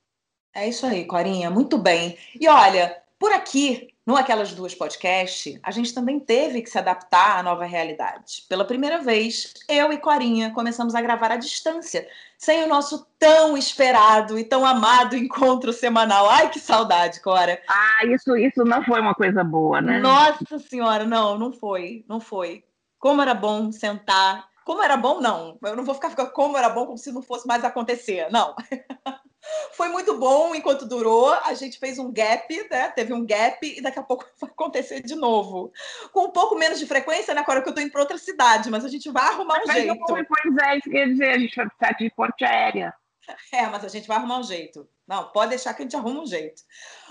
[0.53, 2.17] É isso aí, Corinha, muito bem.
[2.39, 7.37] E olha, por aqui, no Aquelas Duas Podcast, a gente também teve que se adaptar
[7.37, 8.43] à nova realidade.
[8.49, 12.07] Pela primeira vez, eu e Corinha começamos a gravar à distância,
[12.37, 16.27] sem o nosso tão esperado e tão amado encontro semanal.
[16.27, 17.61] Ai, que saudade, Cora.
[17.67, 19.99] Ah, isso, isso não foi uma coisa boa, né?
[19.99, 22.63] Nossa Senhora, não, não foi, não foi.
[22.97, 24.49] Como era bom sentar.
[24.65, 25.57] Como era bom, não.
[25.61, 28.27] Eu não vou ficar ficando como era bom como se não fosse mais acontecer.
[28.31, 28.55] Não.
[29.73, 31.33] Foi muito bom enquanto durou.
[31.33, 32.89] A gente fez um gap, né?
[32.89, 35.71] Teve um gap e daqui a pouco vai acontecer de novo.
[36.11, 37.41] Com um pouco menos de frequência, né?
[37.41, 39.75] Agora que eu tô indo para outra cidade, mas a gente vai arrumar um mas
[39.75, 39.95] jeito.
[39.95, 42.93] Não, pois é, isso quer dizer, a gente vai precisar de ponte aérea.
[43.53, 44.87] É, mas a gente vai arrumar um jeito.
[45.07, 46.61] Não, pode deixar que a gente arruma um jeito.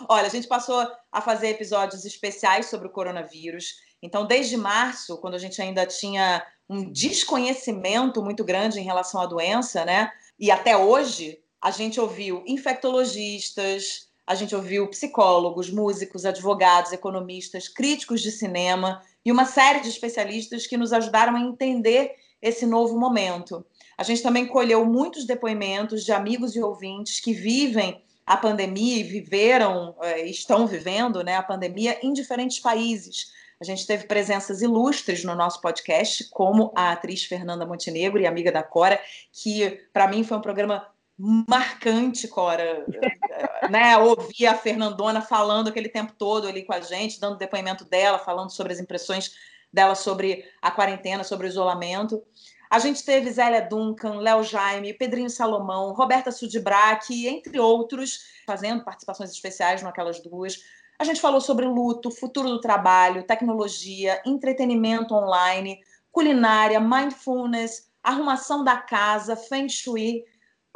[0.09, 3.75] Olha, a gente passou a fazer episódios especiais sobre o coronavírus.
[4.03, 9.27] Então, desde março, quando a gente ainda tinha um desconhecimento muito grande em relação à
[9.27, 10.13] doença, né?
[10.39, 18.21] E até hoje, a gente ouviu infectologistas, a gente ouviu psicólogos, músicos, advogados, economistas, críticos
[18.21, 23.65] de cinema e uma série de especialistas que nos ajudaram a entender esse novo momento.
[23.97, 29.03] A gente também colheu muitos depoimentos de amigos e ouvintes que vivem a pandemia e
[29.03, 33.33] viveram, eh, estão vivendo né, a pandemia em diferentes países.
[33.61, 38.53] A gente teve presenças ilustres no nosso podcast, como a atriz Fernanda Montenegro e amiga
[38.53, 39.01] da Cora,
[39.33, 40.87] que para mim foi um programa
[41.19, 42.87] marcante, Cora,
[43.71, 43.99] né?
[43.99, 48.51] Ouvir a Fernandona falando aquele tempo todo ali com a gente, dando depoimento dela, falando
[48.51, 49.35] sobre as impressões
[49.73, 52.23] dela sobre a quarentena, sobre o isolamento.
[52.71, 59.31] A gente teve Zélia Duncan, Léo Jaime, Pedrinho Salomão, Roberta Sudibrac, entre outros, fazendo participações
[59.31, 60.63] especiais naquelas duas.
[60.99, 68.77] A gente falou sobre luto, futuro do trabalho, tecnologia, entretenimento online, culinária, mindfulness, arrumação da
[68.77, 70.25] casa, feng shui,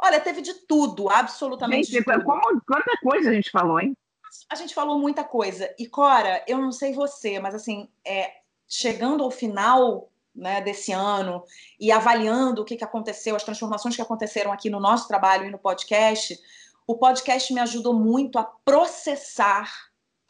[0.03, 2.25] Olha, teve de tudo, absolutamente gente, de tudo.
[2.25, 3.95] Como, quanta coisa a gente falou, hein?
[4.49, 5.73] A gente falou muita coisa.
[5.79, 8.33] E, Cora, eu não sei você, mas assim, é,
[8.67, 11.45] chegando ao final né, desse ano
[11.79, 15.51] e avaliando o que, que aconteceu, as transformações que aconteceram aqui no nosso trabalho e
[15.51, 16.37] no podcast,
[16.85, 19.71] o podcast me ajudou muito a processar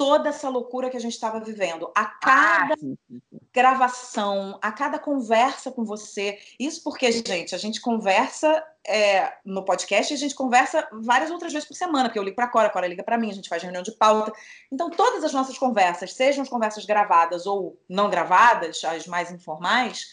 [0.04, 1.90] toda essa loucura que a gente estava vivendo.
[1.96, 3.18] A cada ah,
[3.54, 6.40] gravação, a cada conversa com você.
[6.60, 11.54] Isso porque, gente, a gente conversa é, no podcast e a gente conversa várias outras
[11.54, 13.34] vezes por semana, porque eu ligo para a Cora, a Cora liga para mim, a
[13.34, 14.34] gente faz reunião de pauta.
[14.70, 20.10] Então, todas as nossas conversas, sejam as conversas gravadas ou não gravadas, as mais informais,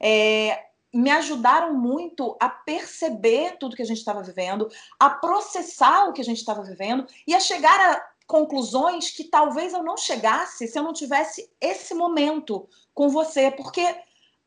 [0.00, 6.12] é, me ajudaram muito a perceber tudo que a gente estava vivendo, a processar o
[6.12, 10.66] que a gente estava vivendo e a chegar a conclusões que talvez eu não chegasse
[10.66, 13.94] se eu não tivesse esse momento com você, porque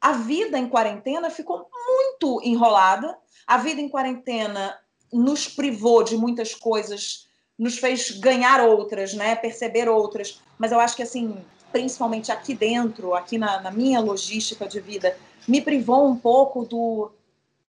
[0.01, 3.15] a vida em quarentena ficou muito enrolada.
[3.45, 4.75] A vida em quarentena
[5.13, 7.27] nos privou de muitas coisas,
[7.59, 9.35] nos fez ganhar outras, né?
[9.35, 10.41] Perceber outras.
[10.57, 15.15] Mas eu acho que assim, principalmente aqui dentro, aqui na, na minha logística de vida,
[15.47, 17.11] me privou um pouco do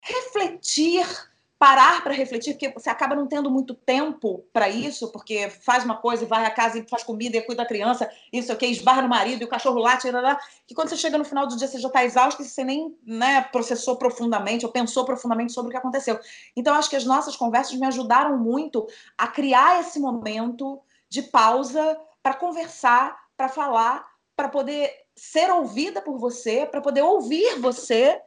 [0.01, 1.07] refletir
[1.61, 5.99] parar para refletir, porque você acaba não tendo muito tempo para isso, porque faz uma
[5.99, 9.03] coisa e vai à casa e faz comida e cuida da criança, isso aqui, esbarra
[9.03, 10.13] no marido e o cachorro late, e
[10.67, 12.97] que quando você chega no final do dia você já está exausto e você nem
[13.05, 16.19] né, processou profundamente ou pensou profundamente sobre o que aconteceu.
[16.57, 18.87] Então, acho que as nossas conversas me ajudaram muito
[19.19, 26.17] a criar esse momento de pausa para conversar, para falar, para poder ser ouvida por
[26.17, 28.19] você, para poder ouvir você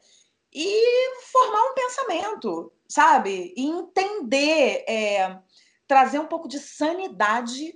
[0.53, 3.53] e formar um pensamento sabe?
[3.57, 5.39] E entender, é,
[5.87, 7.73] trazer um pouco de sanidade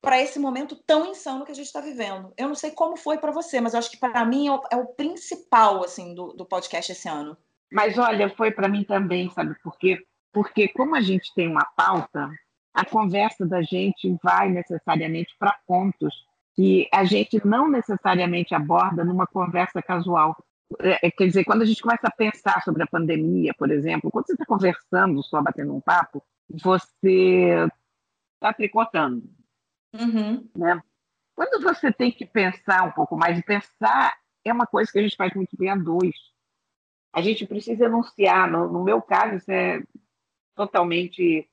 [0.00, 2.32] para esse momento tão insano que a gente está vivendo.
[2.36, 4.62] Eu não sei como foi para você, mas eu acho que para mim é o,
[4.70, 7.36] é o, principal assim do, do podcast esse ano.
[7.72, 9.98] Mas olha, foi para mim também, sabe por quê?
[10.32, 12.30] Porque como a gente tem uma pauta,
[12.72, 16.14] a conversa da gente vai necessariamente para pontos
[16.54, 20.36] que a gente não necessariamente aborda numa conversa casual.
[20.80, 24.10] É, é, quer dizer, quando a gente começa a pensar sobre a pandemia, por exemplo,
[24.10, 27.68] quando você está conversando, só batendo um papo, você
[28.34, 29.28] está tricotando.
[29.94, 30.48] Uhum.
[30.56, 30.82] Né?
[31.34, 35.02] Quando você tem que pensar um pouco mais, e pensar é uma coisa que a
[35.02, 36.14] gente faz muito bem a dois.
[37.12, 39.82] A gente precisa enunciar, no, no meu caso, isso é
[40.54, 41.48] totalmente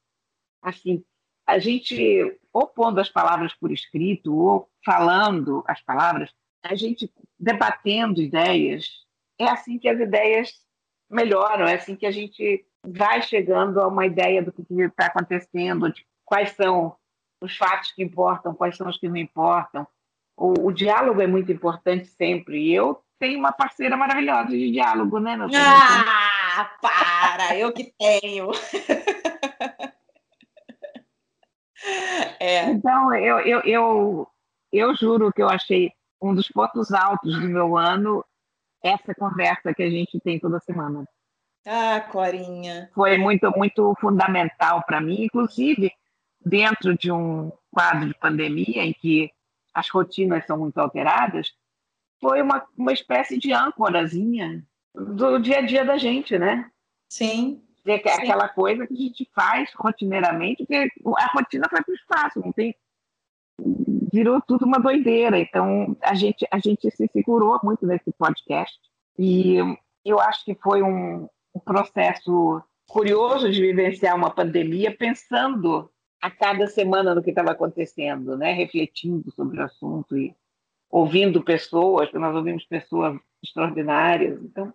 [0.62, 1.04] assim.
[1.46, 6.32] A gente, ou pondo as palavras por escrito, ou falando as palavras,
[6.64, 9.03] a gente debatendo ideias,
[9.40, 10.54] é assim que as ideias
[11.10, 15.92] melhoram, é assim que a gente vai chegando a uma ideia do que está acontecendo,
[15.92, 16.96] de quais são
[17.42, 19.88] os fatos que importam, quais são os que não importam.
[20.36, 22.60] O, o diálogo é muito importante sempre.
[22.60, 25.38] E eu tenho uma parceira maravilhosa de diálogo, né?
[25.56, 27.58] Ah, para!
[27.58, 28.52] Eu que tenho.
[32.40, 32.72] é.
[32.72, 34.28] Então, eu, eu, eu,
[34.72, 35.92] eu juro que eu achei
[36.22, 38.26] um dos pontos altos do meu ano
[38.84, 41.06] essa conversa que a gente tem toda semana.
[41.66, 42.90] Ah, Corinha.
[42.94, 45.92] Foi muito, muito fundamental para mim, inclusive
[46.46, 49.32] dentro de um quadro de pandemia em que
[49.74, 51.54] as rotinas são muito alteradas,
[52.22, 56.70] foi uma, uma espécie de âncorazinha do dia a dia da gente, né?
[57.10, 57.62] Sim.
[57.86, 62.40] É aquela coisa que a gente faz rotineiramente, porque a rotina foi para o espaço,
[62.40, 62.74] não tem.
[64.14, 65.40] Virou tudo uma doideira.
[65.40, 68.78] Então, a gente, a gente se segurou muito nesse podcast.
[69.18, 69.58] E
[70.06, 71.28] eu acho que foi um,
[71.66, 75.90] processo curioso de vivenciar uma pandemia pensando
[76.22, 78.52] a cada semana no que estava acontecendo, né?
[78.52, 80.36] refletindo sobre o assunto e
[80.92, 84.40] ouvindo pessoas, nós ouvimos pessoas extraordinárias.
[84.44, 84.72] Então,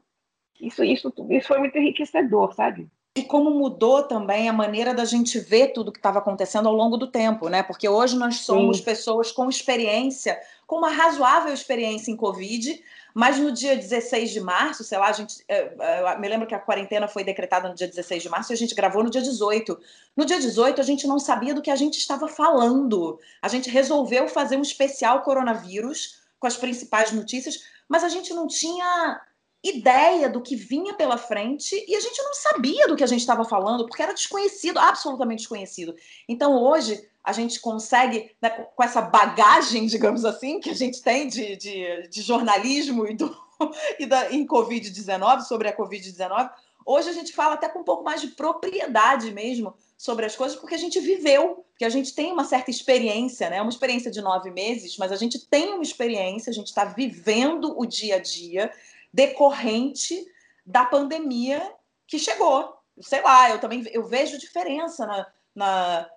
[0.60, 2.90] isso, isso, isso foi muito enriquecedor, sabe?
[3.18, 6.96] E como mudou também a maneira da gente ver tudo que estava acontecendo ao longo
[6.96, 7.64] do tempo, né?
[7.64, 8.84] Porque hoje nós somos Sim.
[8.84, 12.80] pessoas com experiência, com uma razoável experiência em Covid,
[13.12, 15.44] mas no dia 16 de março, sei lá, a gente.
[15.48, 18.54] Eu, eu me lembro que a quarentena foi decretada no dia 16 de março e
[18.54, 19.76] a gente gravou no dia 18.
[20.16, 23.18] No dia 18, a gente não sabia do que a gente estava falando.
[23.42, 28.46] A gente resolveu fazer um especial coronavírus com as principais notícias, mas a gente não
[28.46, 29.20] tinha
[29.62, 33.20] ideia do que vinha pela frente e a gente não sabia do que a gente
[33.20, 35.94] estava falando, porque era desconhecido, absolutamente desconhecido.
[36.28, 41.26] Então hoje a gente consegue, né, com essa bagagem, digamos assim, que a gente tem
[41.26, 43.36] de, de, de jornalismo e, do,
[43.98, 46.50] e da, em Covid-19, sobre a Covid-19,
[46.86, 50.56] hoje a gente fala até com um pouco mais de propriedade mesmo sobre as coisas,
[50.56, 53.60] porque a gente viveu, porque a gente tem uma certa experiência, né?
[53.60, 57.74] Uma experiência de nove meses, mas a gente tem uma experiência, a gente está vivendo
[57.76, 58.70] o dia a dia
[59.12, 60.24] decorrente
[60.64, 61.74] da pandemia
[62.06, 62.74] que chegou.
[63.00, 66.10] Sei lá, eu também eu vejo diferença na, na,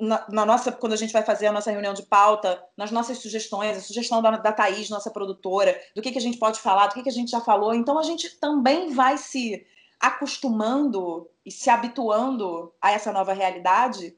[0.00, 3.18] na, na, nossa, quando a gente vai fazer a nossa reunião de pauta, nas nossas
[3.18, 6.86] sugestões, a sugestão da, da Thaís, nossa produtora, do que, que a gente pode falar,
[6.86, 7.74] do que, que a gente já falou.
[7.74, 9.66] Então a gente também vai se
[9.98, 14.16] acostumando e se habituando a essa nova realidade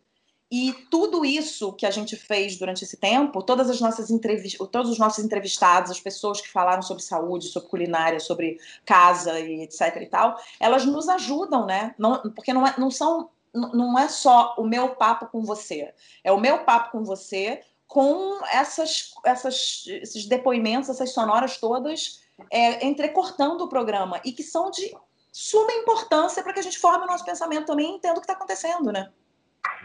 [0.55, 4.91] e tudo isso que a gente fez durante esse tempo, todas as nossas entrevistas, todos
[4.91, 9.97] os nossos entrevistados, as pessoas que falaram sobre saúde, sobre culinária, sobre casa e etc
[10.03, 11.95] e tal, elas nos ajudam, né?
[11.99, 16.31] Não, porque não, é, não são não é só o meu papo com você, é
[16.31, 23.65] o meu papo com você com essas, essas esses depoimentos, essas sonoras todas é, entrecortando
[23.65, 24.95] o programa e que são de
[25.31, 28.27] suma importância para que a gente forme o nosso pensamento também e entenda o que
[28.27, 29.11] está acontecendo, né?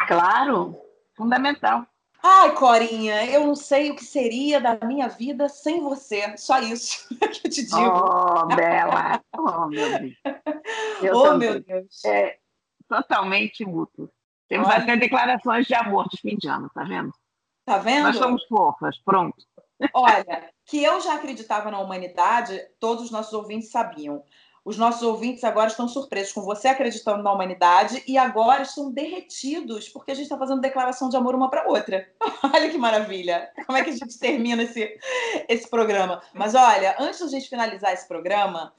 [0.07, 0.79] Claro,
[1.15, 1.85] fundamental.
[2.23, 6.37] Ai, Corinha, eu não sei o que seria da minha vida sem você.
[6.37, 7.77] Só isso que eu te digo.
[7.77, 9.21] Oh, Bela!
[9.37, 10.13] Oh, meu Deus.
[11.01, 12.03] Eu oh, meu Deus.
[12.05, 12.37] É
[12.87, 14.09] totalmente mútuo.
[14.47, 14.77] Temos Olha.
[14.77, 17.11] até declarações de amor de fim de ano, tá vendo?
[17.65, 18.03] Tá vendo?
[18.03, 19.37] Nós somos fofas, pronto.
[19.93, 24.23] Olha, que eu já acreditava na humanidade, todos os nossos ouvintes sabiam.
[24.67, 29.87] Os nossos ouvintes agora estão surpresos com você acreditando na humanidade e agora estão derretidos
[29.87, 32.05] porque a gente está fazendo declaração de amor uma para outra.
[32.53, 33.49] olha que maravilha!
[33.65, 34.99] Como é que a gente termina esse,
[35.47, 36.21] esse programa?
[36.33, 38.73] Mas olha, antes da gente finalizar esse programa,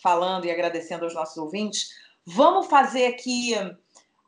[0.00, 1.88] falando e agradecendo aos nossos ouvintes,
[2.24, 3.54] vamos fazer aqui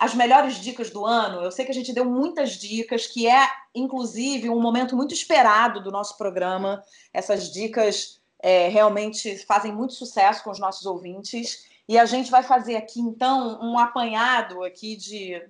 [0.00, 1.40] as melhores dicas do ano.
[1.40, 5.80] Eu sei que a gente deu muitas dicas, que é, inclusive, um momento muito esperado
[5.80, 6.82] do nosso programa.
[7.14, 11.66] Essas dicas é, realmente fazem muito sucesso com os nossos ouvintes.
[11.88, 15.42] E a gente vai fazer aqui, então, um apanhado aqui de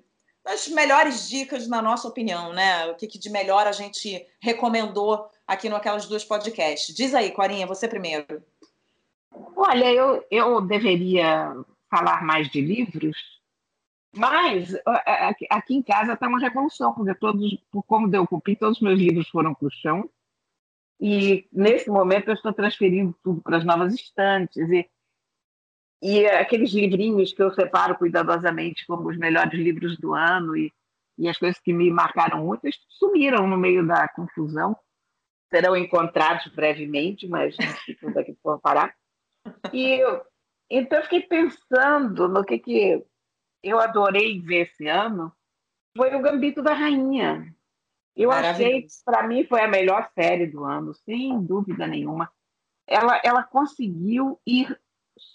[0.43, 2.87] das melhores dicas, na nossa opinião, né?
[2.87, 6.95] O que, que de melhor a gente recomendou aqui no Aquelas Duas Podcasts.
[6.95, 8.43] Diz aí, Corinha, você primeiro.
[9.57, 11.53] Olha, eu, eu deveria
[11.91, 13.17] falar mais de livros,
[14.15, 14.75] mas
[15.51, 18.99] aqui em casa está uma revolução, porque todos, por como deu cupim, todos os meus
[18.99, 20.09] livros foram para o chão.
[21.01, 24.89] E nesse momento eu estou transferindo tudo para as novas estantes e,
[26.03, 30.73] e aqueles livrinhos que eu separo cuidadosamente como os melhores livros do ano e,
[31.19, 34.77] e as coisas que me marcaram muito sumiram no meio da confusão.
[35.49, 37.57] Serão encontrados brevemente, mas
[38.03, 38.95] não sei que for parar.
[39.73, 40.25] E eu,
[40.69, 43.05] então eu fiquei pensando no que, que
[43.63, 45.33] eu adorei ver esse ano,
[45.97, 47.55] foi o Gambito da Rainha.
[48.17, 52.31] Eu achei, para mim, foi a melhor série do ano, sem dúvida nenhuma.
[52.89, 54.75] Ela, ela conseguiu ir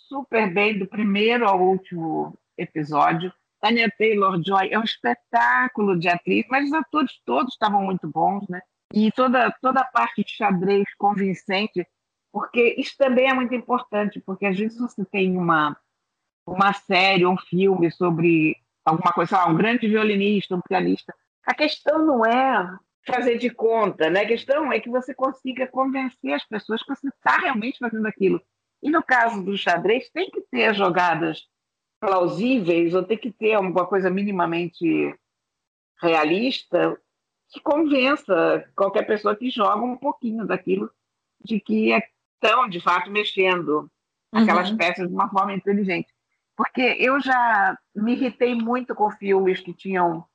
[0.08, 3.32] super bem do primeiro ao último episódio.
[3.62, 8.62] Tanya Taylor-Joy é um espetáculo de atriz, mas os atores todos estavam muito bons, né?
[8.94, 11.88] E toda, toda a parte de xadrez convincente,
[12.32, 15.78] porque isso também é muito importante, porque às vezes você tem uma,
[16.48, 21.14] uma série, um filme sobre alguma coisa, lá, um grande violinista, um pianista.
[21.46, 24.22] A questão não é fazer de conta, né?
[24.22, 28.42] A questão é que você consiga convencer as pessoas que você está realmente fazendo aquilo.
[28.82, 31.48] E no caso do xadrez, tem que ter jogadas
[32.00, 35.16] plausíveis ou tem que ter alguma coisa minimamente
[36.02, 37.00] realista
[37.50, 40.90] que convença qualquer pessoa que joga um pouquinho daquilo
[41.44, 41.92] de que
[42.34, 43.92] estão, de fato, mexendo
[44.32, 44.78] aquelas uhum.
[44.78, 46.08] peças de uma forma inteligente.
[46.56, 50.26] Porque eu já me irritei muito com filmes que tinham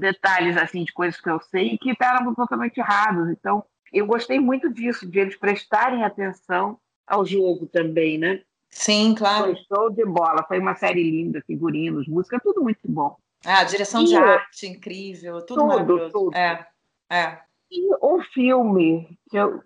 [0.00, 3.30] detalhes assim de coisas que eu sei e que estavam totalmente errados.
[3.30, 8.42] Então, eu gostei muito disso, de eles prestarem atenção ao jogo também, né?
[8.68, 9.44] Sim, claro.
[9.44, 13.16] Foi show de bola, foi uma série linda, figurinos, música, tudo muito bom.
[13.44, 16.12] Ah, direção e de arte incrível, tudo, tudo maravilhoso.
[16.12, 16.36] Tudo.
[16.36, 16.66] É,
[17.10, 17.38] é.
[17.70, 19.62] E o filme que, eu,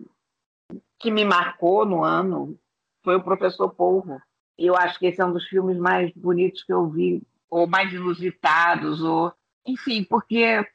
[0.98, 2.58] que me marcou no ano
[3.02, 4.20] foi o Professor Polvo.
[4.58, 7.92] Eu acho que esse é um dos filmes mais bonitos que eu vi, ou mais
[7.92, 9.32] inusitados, ou
[9.68, 10.66] enfim, porque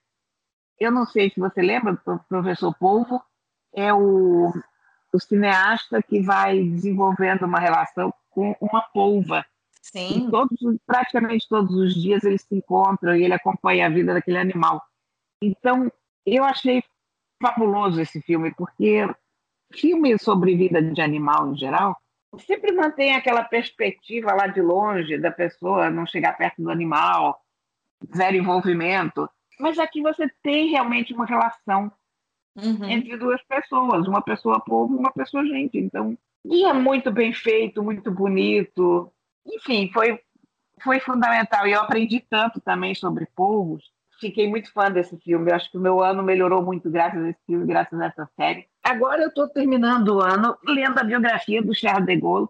[0.80, 3.22] eu não sei se você lembra do Professor Polvo,
[3.74, 4.54] é o,
[5.12, 9.46] o cineasta que vai desenvolvendo uma relação com uma polva.
[9.82, 10.28] Sim.
[10.28, 14.38] E todos, praticamente todos os dias eles se encontram e ele acompanha a vida daquele
[14.38, 14.82] animal.
[15.42, 15.92] Então,
[16.26, 16.84] eu achei
[17.42, 19.06] fabuloso esse filme, porque
[19.74, 21.98] filme sobre vida de animal em geral
[22.40, 27.40] sempre mantém aquela perspectiva lá de longe da pessoa não chegar perto do animal,
[28.16, 29.30] zero envolvimento.
[29.60, 31.92] Mas aqui você tem realmente uma relação
[32.56, 32.90] uhum.
[32.90, 35.78] entre duas pessoas, uma pessoa povo e uma pessoa gente.
[35.78, 39.12] Então, e é muito bem feito, muito bonito.
[39.46, 40.20] Enfim, foi,
[40.82, 41.68] foi fundamental.
[41.68, 43.84] E eu aprendi tanto também sobre povos.
[44.20, 45.52] Fiquei muito fã desse filme.
[45.52, 48.30] Eu acho que o meu ano melhorou muito graças a esse filme, graças a essa
[48.36, 48.68] série.
[48.84, 52.48] Agora eu estou terminando o ano lendo a biografia do Charles de Gaulle.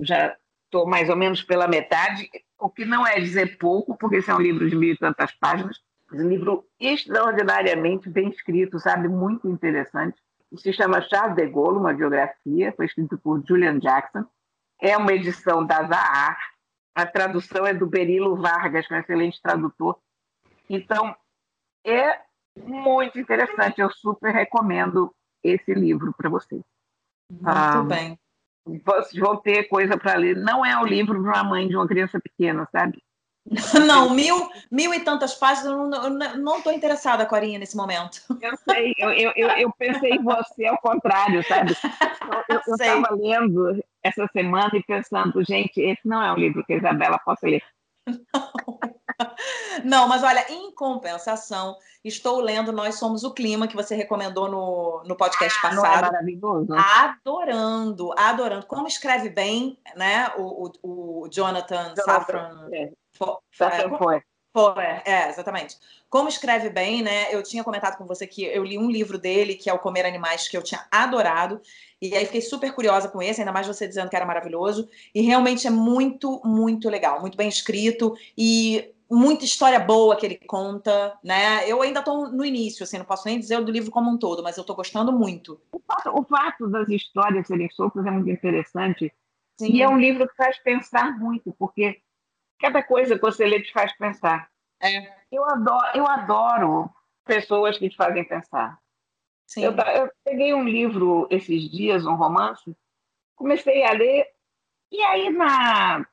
[0.00, 2.28] Já estou mais ou menos pela metade,
[2.64, 5.32] o que não é dizer pouco, porque esse é um livro de mil e tantas
[5.32, 5.80] páginas.
[6.12, 9.08] Um livro extraordinariamente bem escrito, sabe?
[9.08, 10.20] Muito interessante
[10.56, 14.24] se chama Charles de Gaulle, uma biografia, foi escrito por Julian Jackson.
[14.80, 16.38] É uma edição da Zahar.
[16.94, 19.98] A tradução é do Berilo Vargas, que é um excelente tradutor.
[20.68, 21.14] Então,
[21.84, 22.20] é
[22.56, 23.80] muito interessante.
[23.80, 26.62] Eu super recomendo esse livro para vocês.
[27.30, 28.18] Muito ah, bem.
[28.64, 30.36] Vocês vão ter coisa para ler.
[30.36, 33.02] Não é o livro de uma mãe de uma criança pequena, sabe?
[33.86, 38.20] Não, mil, mil e tantas páginas, eu não estou interessada, Corinha, nesse momento.
[38.40, 41.76] Eu sei, eu, eu, eu pensei em você ao contrário, sabe?
[42.48, 46.76] Eu estava lendo essa semana e pensando, gente, esse não é um livro que a
[46.76, 47.62] Isabela possa ler.
[48.06, 48.91] Não.
[49.84, 55.02] não, mas olha, em compensação, estou lendo Nós Somos o Clima, que você recomendou no,
[55.06, 55.82] no podcast ah, passado.
[55.82, 56.74] Não é maravilhoso?
[56.74, 58.66] Adorando, adorando.
[58.66, 62.68] Como escreve bem, né, o, o, o Jonathan, Jonathan Safran.
[62.72, 62.90] É.
[63.52, 64.22] Safran é.
[64.54, 65.78] Foi, é, exatamente.
[66.10, 67.34] Como escreve bem, né?
[67.34, 70.04] Eu tinha comentado com você que eu li um livro dele, que é o Comer
[70.04, 71.58] Animais, que eu tinha adorado.
[72.02, 74.90] E aí fiquei super curiosa com esse, ainda mais você dizendo que era maravilhoso.
[75.14, 80.36] E realmente é muito, muito legal, muito bem escrito e muita história boa que ele
[80.46, 81.68] conta, né?
[81.68, 84.42] Eu ainda estou no início, assim, não posso nem dizer do livro como um todo,
[84.42, 85.60] mas eu estou gostando muito.
[85.72, 89.12] O fato, o fato, das histórias serem soltas é muito interessante.
[89.58, 89.72] Sim.
[89.72, 92.00] E é um livro que faz pensar muito, porque
[92.62, 94.48] Cada coisa que você lê te faz pensar.
[94.80, 95.12] É.
[95.32, 96.90] Eu adoro, eu adoro
[97.24, 98.78] pessoas que te fazem pensar.
[99.48, 99.64] Sim.
[99.64, 102.76] Eu, eu peguei um livro esses dias, um romance,
[103.34, 104.28] comecei a ler,
[104.92, 106.06] e aí na,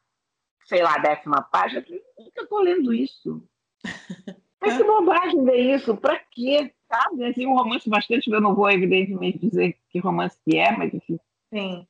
[0.69, 2.01] sei lá, décima página, que
[2.37, 3.43] eu estou lendo isso?
[4.61, 6.71] Mas que bobagem ver isso, para quê?
[6.91, 7.25] Sabe?
[7.25, 11.17] Assim, um romance bastante, eu não vou evidentemente dizer que romance que é, mas enfim.
[11.53, 11.87] Sim.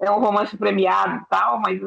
[0.00, 1.78] É um romance premiado e tal, mas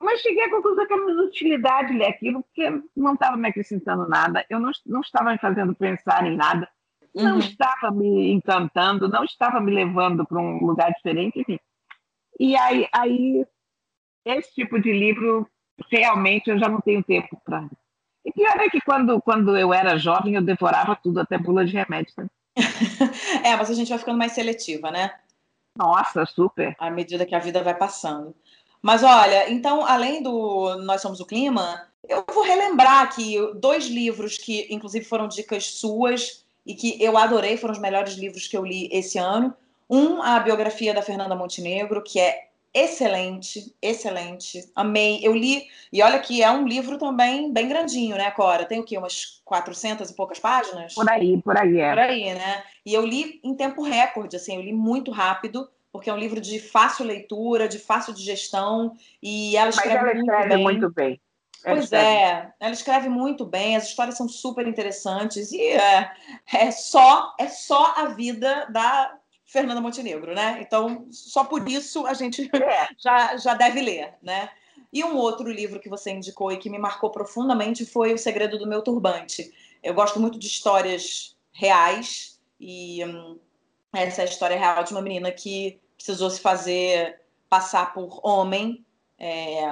[0.00, 4.08] mas cheguei à conclusão que era uma inutilidade ler aquilo, porque não estava me acrescentando
[4.08, 6.68] nada, eu não, não estava me fazendo pensar em nada,
[7.14, 7.38] não uhum.
[7.38, 11.58] estava me encantando, não estava me levando para um lugar diferente, enfim.
[12.38, 13.44] E aí, aí,
[14.24, 15.48] esse tipo de livro,
[15.90, 17.68] realmente, eu já não tenho tempo para.
[18.24, 21.72] E pior é que quando, quando eu era jovem, eu devorava tudo, até bula de
[21.72, 22.12] remédio.
[22.16, 22.26] Né?
[23.44, 25.12] é, mas a gente vai ficando mais seletiva, né?
[25.76, 26.74] Nossa, super.
[26.78, 28.34] À medida que a vida vai passando.
[28.82, 34.38] Mas olha, então, além do Nós Somos o Clima, eu vou relembrar aqui dois livros
[34.38, 38.64] que, inclusive, foram dicas suas e que eu adorei, foram os melhores livros que eu
[38.64, 39.54] li esse ano.
[39.88, 44.70] Um, a biografia da Fernanda Montenegro, que é excelente, excelente.
[44.74, 45.20] Amei.
[45.22, 48.64] Eu li, e olha que é um livro também bem grandinho, né, Cora?
[48.64, 48.96] Tem o quê?
[48.96, 50.94] Umas 400 e poucas páginas?
[50.94, 51.90] Por aí, por aí, é.
[51.90, 52.62] Por aí, né?
[52.84, 56.40] E eu li em tempo recorde, assim, eu li muito rápido, porque é um livro
[56.40, 60.94] de fácil leitura, de fácil digestão, e ela escreve, Mas ela escreve muito bem.
[60.94, 61.20] Muito bem.
[61.62, 66.10] Pois é, ela escreve muito bem, as histórias são super interessantes e é,
[66.54, 69.17] é só é só a vida da
[69.48, 70.58] Fernanda Montenegro, né?
[70.60, 72.88] Então, só por isso a gente é.
[73.00, 74.50] já, já deve ler, né?
[74.92, 78.58] E um outro livro que você indicou e que me marcou profundamente foi O Segredo
[78.58, 79.52] do Meu Turbante.
[79.82, 83.38] Eu gosto muito de histórias reais e hum,
[83.92, 88.84] essa é a história real de uma menina que precisou se fazer passar por homem
[89.18, 89.62] é,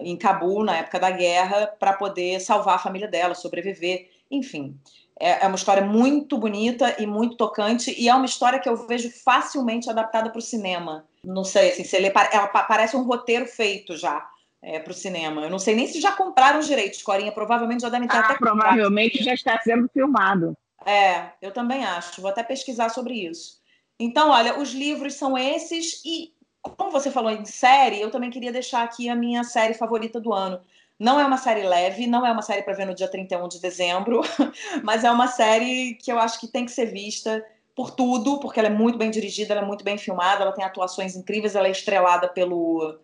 [0.00, 4.78] em Cabul, na época da guerra, para poder salvar a família dela, sobreviver, enfim.
[5.20, 8.74] É, é uma história muito bonita e muito tocante, e é uma história que eu
[8.86, 11.04] vejo facilmente adaptada para o cinema.
[11.22, 14.26] Não sei, assim, se ele, ela parece um roteiro feito já.
[14.62, 15.40] É, para o cinema.
[15.40, 17.32] Eu não sei nem se já compraram os direitos, Corinha.
[17.32, 20.54] Provavelmente já devem ter ah, até Provavelmente já está sendo filmado.
[20.84, 22.20] É, eu também acho.
[22.20, 23.60] Vou até pesquisar sobre isso.
[23.98, 28.52] Então, olha, os livros são esses, e como você falou em série, eu também queria
[28.52, 30.60] deixar aqui a minha série favorita do ano.
[31.00, 33.58] Não é uma série leve, não é uma série para ver no dia 31 de
[33.58, 34.20] dezembro,
[34.84, 37.42] mas é uma série que eu acho que tem que ser vista
[37.74, 40.62] por tudo, porque ela é muito bem dirigida, ela é muito bem filmada, ela tem
[40.62, 42.98] atuações incríveis, ela é estrelada pelo,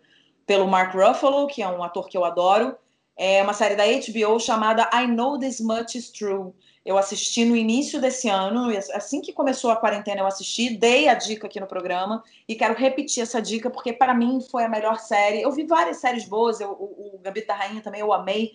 [0.45, 2.77] pelo Mark Ruffalo, que é um ator que eu adoro.
[3.17, 6.53] É uma série da HBO chamada I Know This Much Is True.
[6.87, 11.15] Eu assisti no início desse ano, assim que começou a quarentena, eu assisti, dei a
[11.15, 14.97] dica aqui no programa e quero repetir essa dica porque para mim foi a melhor
[14.97, 15.41] série.
[15.41, 18.53] Eu vi várias séries boas, eu, o, o Gambito da Rainha também eu amei,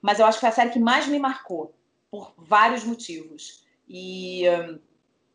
[0.00, 1.74] mas eu acho que foi a série que mais me marcou
[2.10, 3.66] por vários motivos.
[3.86, 4.78] E hum,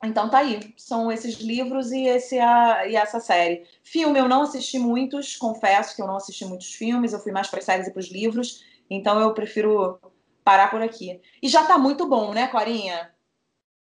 [0.04, 3.64] então tá aí, são esses livros e, esse, a, e essa série.
[3.84, 7.48] Filme eu não assisti muitos, confesso que eu não assisti muitos filmes, eu fui mais
[7.48, 10.00] para as séries e para os livros, então eu prefiro
[10.44, 11.22] parar por aqui.
[11.42, 13.12] E já está muito bom, né, Corinha?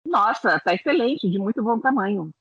[0.06, 2.32] Nossa, está excelente, de muito bom tamanho.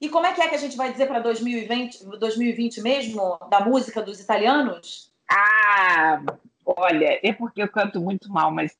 [0.00, 3.60] E como é que é que a gente vai dizer para 2020, 2020 mesmo, da
[3.60, 5.12] música dos italianos?
[5.30, 6.22] Ah,
[6.64, 8.76] olha, é porque eu canto muito mal, mas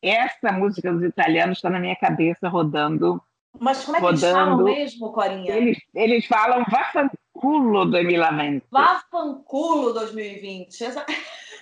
[0.00, 3.22] essa música dos italianos está na minha cabeça rodando.
[3.58, 4.26] Mas como é que rodando.
[4.26, 5.54] eles falam mesmo, Corinha?
[5.54, 8.64] Eles, eles falam Vaffanculo 2020.
[8.70, 10.84] Vaffanculo 2020.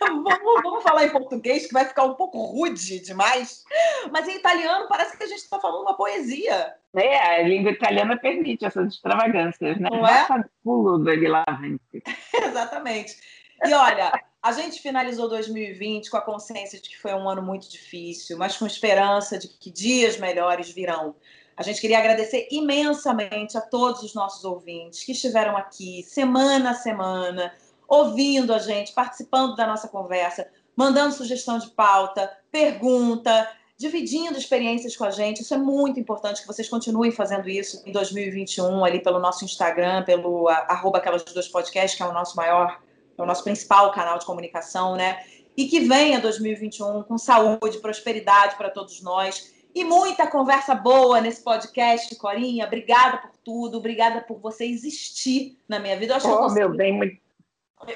[0.00, 3.64] vamos, vamos falar em português, que vai ficar um pouco rude demais.
[4.10, 6.74] Mas em italiano parece que a gente está falando uma poesia.
[6.94, 9.88] É, a língua italiana permite essas extravagâncias, né?
[9.90, 10.26] Não é?
[10.64, 11.10] pulo do
[12.34, 13.16] Exatamente.
[13.64, 14.12] E olha,
[14.42, 18.56] a gente finalizou 2020 com a consciência de que foi um ano muito difícil, mas
[18.56, 21.14] com esperança de que dias melhores virão.
[21.56, 26.74] A gente queria agradecer imensamente a todos os nossos ouvintes que estiveram aqui semana a
[26.74, 27.52] semana,
[27.86, 33.48] ouvindo a gente, participando da nossa conversa, mandando sugestão de pauta, pergunta,
[33.80, 35.40] dividindo experiências com a gente.
[35.40, 40.04] Isso é muito importante que vocês continuem fazendo isso em 2021, ali pelo nosso Instagram,
[40.04, 42.78] pelo arroba aquelas duas podcasts, que é o nosso maior,
[43.16, 45.24] é o nosso principal canal de comunicação, né?
[45.56, 49.50] E que venha 2021 com saúde, prosperidade para todos nós.
[49.74, 52.66] E muita conversa boa nesse podcast, Corinha.
[52.66, 56.12] Obrigada por tudo, obrigada por você existir na minha vida.
[56.12, 57.20] Eu acho oh, que meu bem,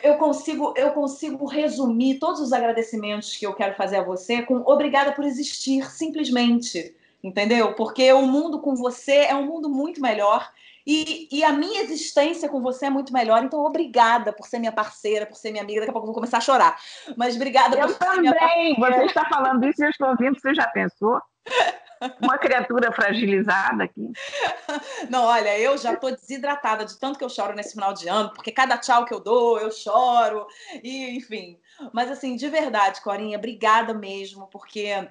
[0.03, 4.57] eu consigo, eu consigo resumir todos os agradecimentos que eu quero fazer a você com
[4.66, 6.97] obrigada por existir, simplesmente.
[7.22, 7.72] Entendeu?
[7.75, 10.51] Porque o mundo com você é um mundo muito melhor.
[10.87, 14.70] E, e, a minha existência com você é muito melhor, então obrigada por ser minha
[14.70, 15.81] parceira, por ser minha amiga.
[15.81, 16.79] Daqui a pouco eu vou começar a chorar.
[17.16, 18.14] Mas obrigada eu por também.
[18.14, 18.97] ser minha parceira.
[18.99, 21.18] Você está falando isso e eu estou ouvindo, você já pensou?
[22.20, 24.12] Uma criatura fragilizada aqui.
[25.09, 28.30] Não, olha, eu já estou desidratada de tanto que eu choro nesse final de ano,
[28.34, 30.47] porque cada tchau que eu dou, eu choro,
[30.82, 31.59] e enfim.
[31.92, 35.09] Mas assim, de verdade, Corinha, obrigada mesmo, porque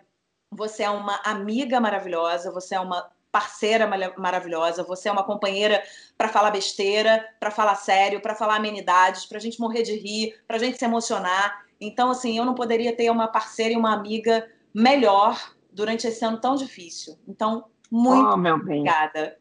[0.52, 5.84] você é uma amiga maravilhosa, você é uma parceira maravilhosa, você é uma companheira
[6.16, 10.40] para falar besteira, para falar sério, para falar amenidades, para a gente morrer de rir,
[10.48, 11.66] para a gente se emocionar.
[11.82, 16.40] Então, assim, eu não poderia ter uma parceira e uma amiga melhor durante esse ano
[16.40, 17.18] tão difícil.
[17.28, 19.38] Então, muito oh, meu obrigada.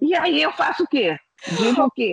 [0.00, 1.18] E aí eu faço o quê?
[1.60, 2.12] Digo o quê?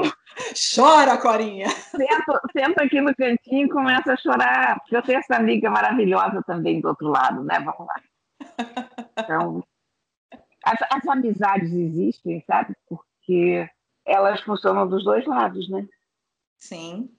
[0.76, 1.70] Chora, Corinha!
[1.70, 6.44] Sento, sento aqui no cantinho e começo a chorar, porque eu tenho essa amiga maravilhosa
[6.44, 7.60] também do outro lado, né?
[7.60, 8.02] Vamos lá.
[9.18, 9.64] Então,
[10.64, 12.76] as, as amizades existem, sabe?
[12.88, 13.70] Porque
[14.04, 15.88] elas funcionam dos dois lados, né?
[16.58, 17.10] Sim.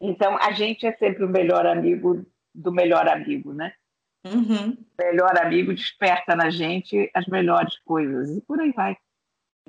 [0.00, 3.72] Então, a gente é sempre o melhor amigo do melhor amigo, né?
[4.32, 4.76] Uhum.
[4.98, 8.96] Melhor amigo desperta na gente as melhores coisas e por aí vai.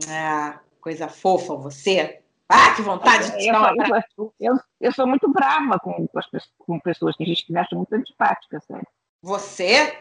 [0.10, 2.22] Ah, coisa fofa você.
[2.50, 4.04] Ah, que vontade de eu, eu,
[4.40, 6.26] eu, eu, sou muito brava com, com, as,
[6.58, 8.88] com pessoas que a gente acha muito antipática, sério.
[9.22, 9.98] Você?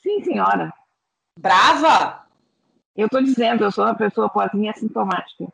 [0.00, 0.72] Sim, senhora.
[1.38, 2.24] Brava?
[2.94, 5.52] Eu estou dizendo, eu sou uma pessoa pozinha assintomática.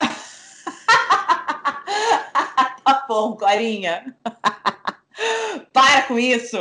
[2.82, 4.16] tá bom, Clarinha.
[5.72, 6.56] Para com isso.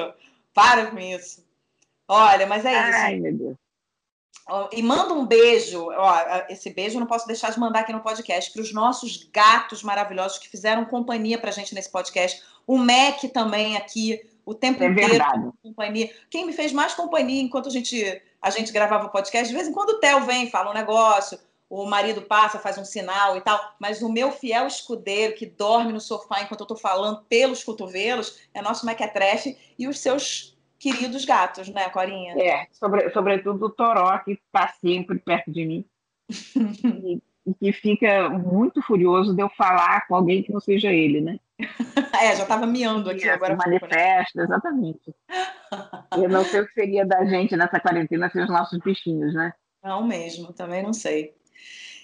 [0.54, 1.46] Para com isso.
[2.08, 3.00] Olha, mas é isso.
[3.00, 3.56] Ai, meu Deus.
[4.74, 6.14] E manda um beijo, ó,
[6.50, 9.82] esse beijo eu não posso deixar de mandar aqui no podcast, para os nossos gatos
[9.82, 12.44] maravilhosos que fizeram companhia para a gente nesse podcast.
[12.68, 15.10] O Mac também aqui, o tempo é inteiro.
[15.12, 15.50] Verdade.
[15.64, 16.14] Companhia.
[16.30, 19.70] Quem me fez mais companhia enquanto a gente, a gente gravava o podcast, de vez
[19.70, 21.40] em quando o Theo vem, fala um negócio,
[21.72, 25.94] o marido passa, faz um sinal e tal, mas o meu fiel escudeiro que dorme
[25.94, 31.24] no sofá enquanto eu estou falando pelos cotovelos é nosso Mequetrefe e os seus queridos
[31.24, 32.36] gatos, né, Corinha?
[32.38, 35.86] É, sobre, sobretudo o Toró, que está sempre perto de mim.
[36.30, 41.22] e, e, que fica muito furioso de eu falar com alguém que não seja ele,
[41.22, 41.40] né?
[42.22, 43.56] é, já estava miando aqui agora.
[43.56, 45.16] Manifesta, exatamente.
[46.22, 49.54] eu não sei o que seria da gente nessa quarentena sem os nossos bichinhos, né?
[49.82, 51.34] Não mesmo, também não sei.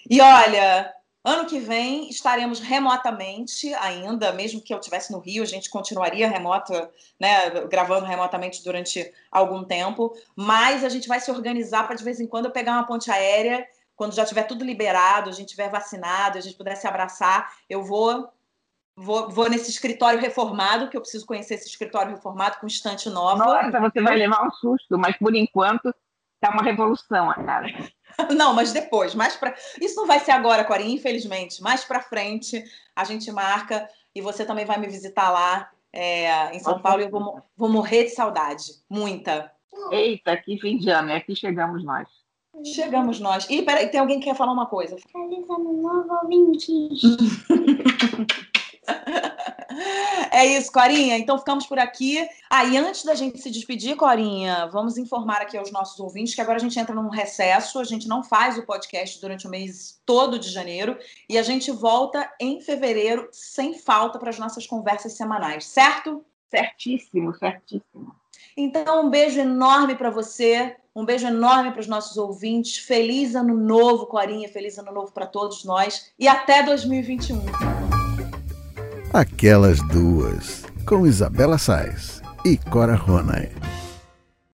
[0.09, 0.93] E olha,
[1.27, 6.29] Ano que vem estaremos remotamente ainda, mesmo que eu estivesse no Rio, a gente continuaria
[6.29, 6.89] remota,
[7.19, 12.21] né, gravando remotamente durante algum tempo, mas a gente vai se organizar para de vez
[12.21, 15.69] em quando eu pegar uma ponte aérea, quando já tiver tudo liberado, a gente tiver
[15.69, 18.29] vacinado, a gente puder se abraçar, eu vou
[18.99, 23.45] Vou, vou, nesse escritório reformado, que eu preciso conhecer esse escritório reformado com estante nova.
[23.45, 25.93] Nossa, você vai levar um susto, mas por enquanto
[26.41, 27.67] tá uma revolução, cara.
[28.35, 29.55] Não, mas depois, mais para.
[29.79, 31.61] Isso não vai ser agora, Corinha, infelizmente.
[31.61, 32.63] Mais para frente
[32.95, 37.05] a gente marca e você também vai me visitar lá é, em São Paulo e
[37.05, 38.63] eu vou, vou morrer de saudade.
[38.89, 39.51] Muita.
[39.91, 42.07] Eita, que fim de ano, é aqui chegamos nós.
[42.63, 43.47] Chegamos nós.
[43.49, 44.97] E peraí, tem alguém que quer falar uma coisa?
[45.11, 47.01] Feliz ano novo, ouvintes.
[50.31, 51.17] É isso, Corinha.
[51.17, 52.27] Então ficamos por aqui.
[52.49, 56.41] Ah, e antes da gente se despedir, Corinha, vamos informar aqui aos nossos ouvintes que
[56.41, 59.99] agora a gente entra num recesso, a gente não faz o podcast durante o mês
[60.05, 60.97] todo de janeiro
[61.29, 66.23] e a gente volta em fevereiro sem falta para as nossas conversas semanais, certo?
[66.49, 68.15] Certíssimo, certíssimo.
[68.55, 72.77] Então, um beijo enorme para você, um beijo enorme para os nossos ouvintes.
[72.77, 77.76] Feliz ano novo, Corinha, feliz ano novo para todos nós e até 2021.
[79.13, 83.49] Aquelas duas, com Isabela Sais e Cora Ronay.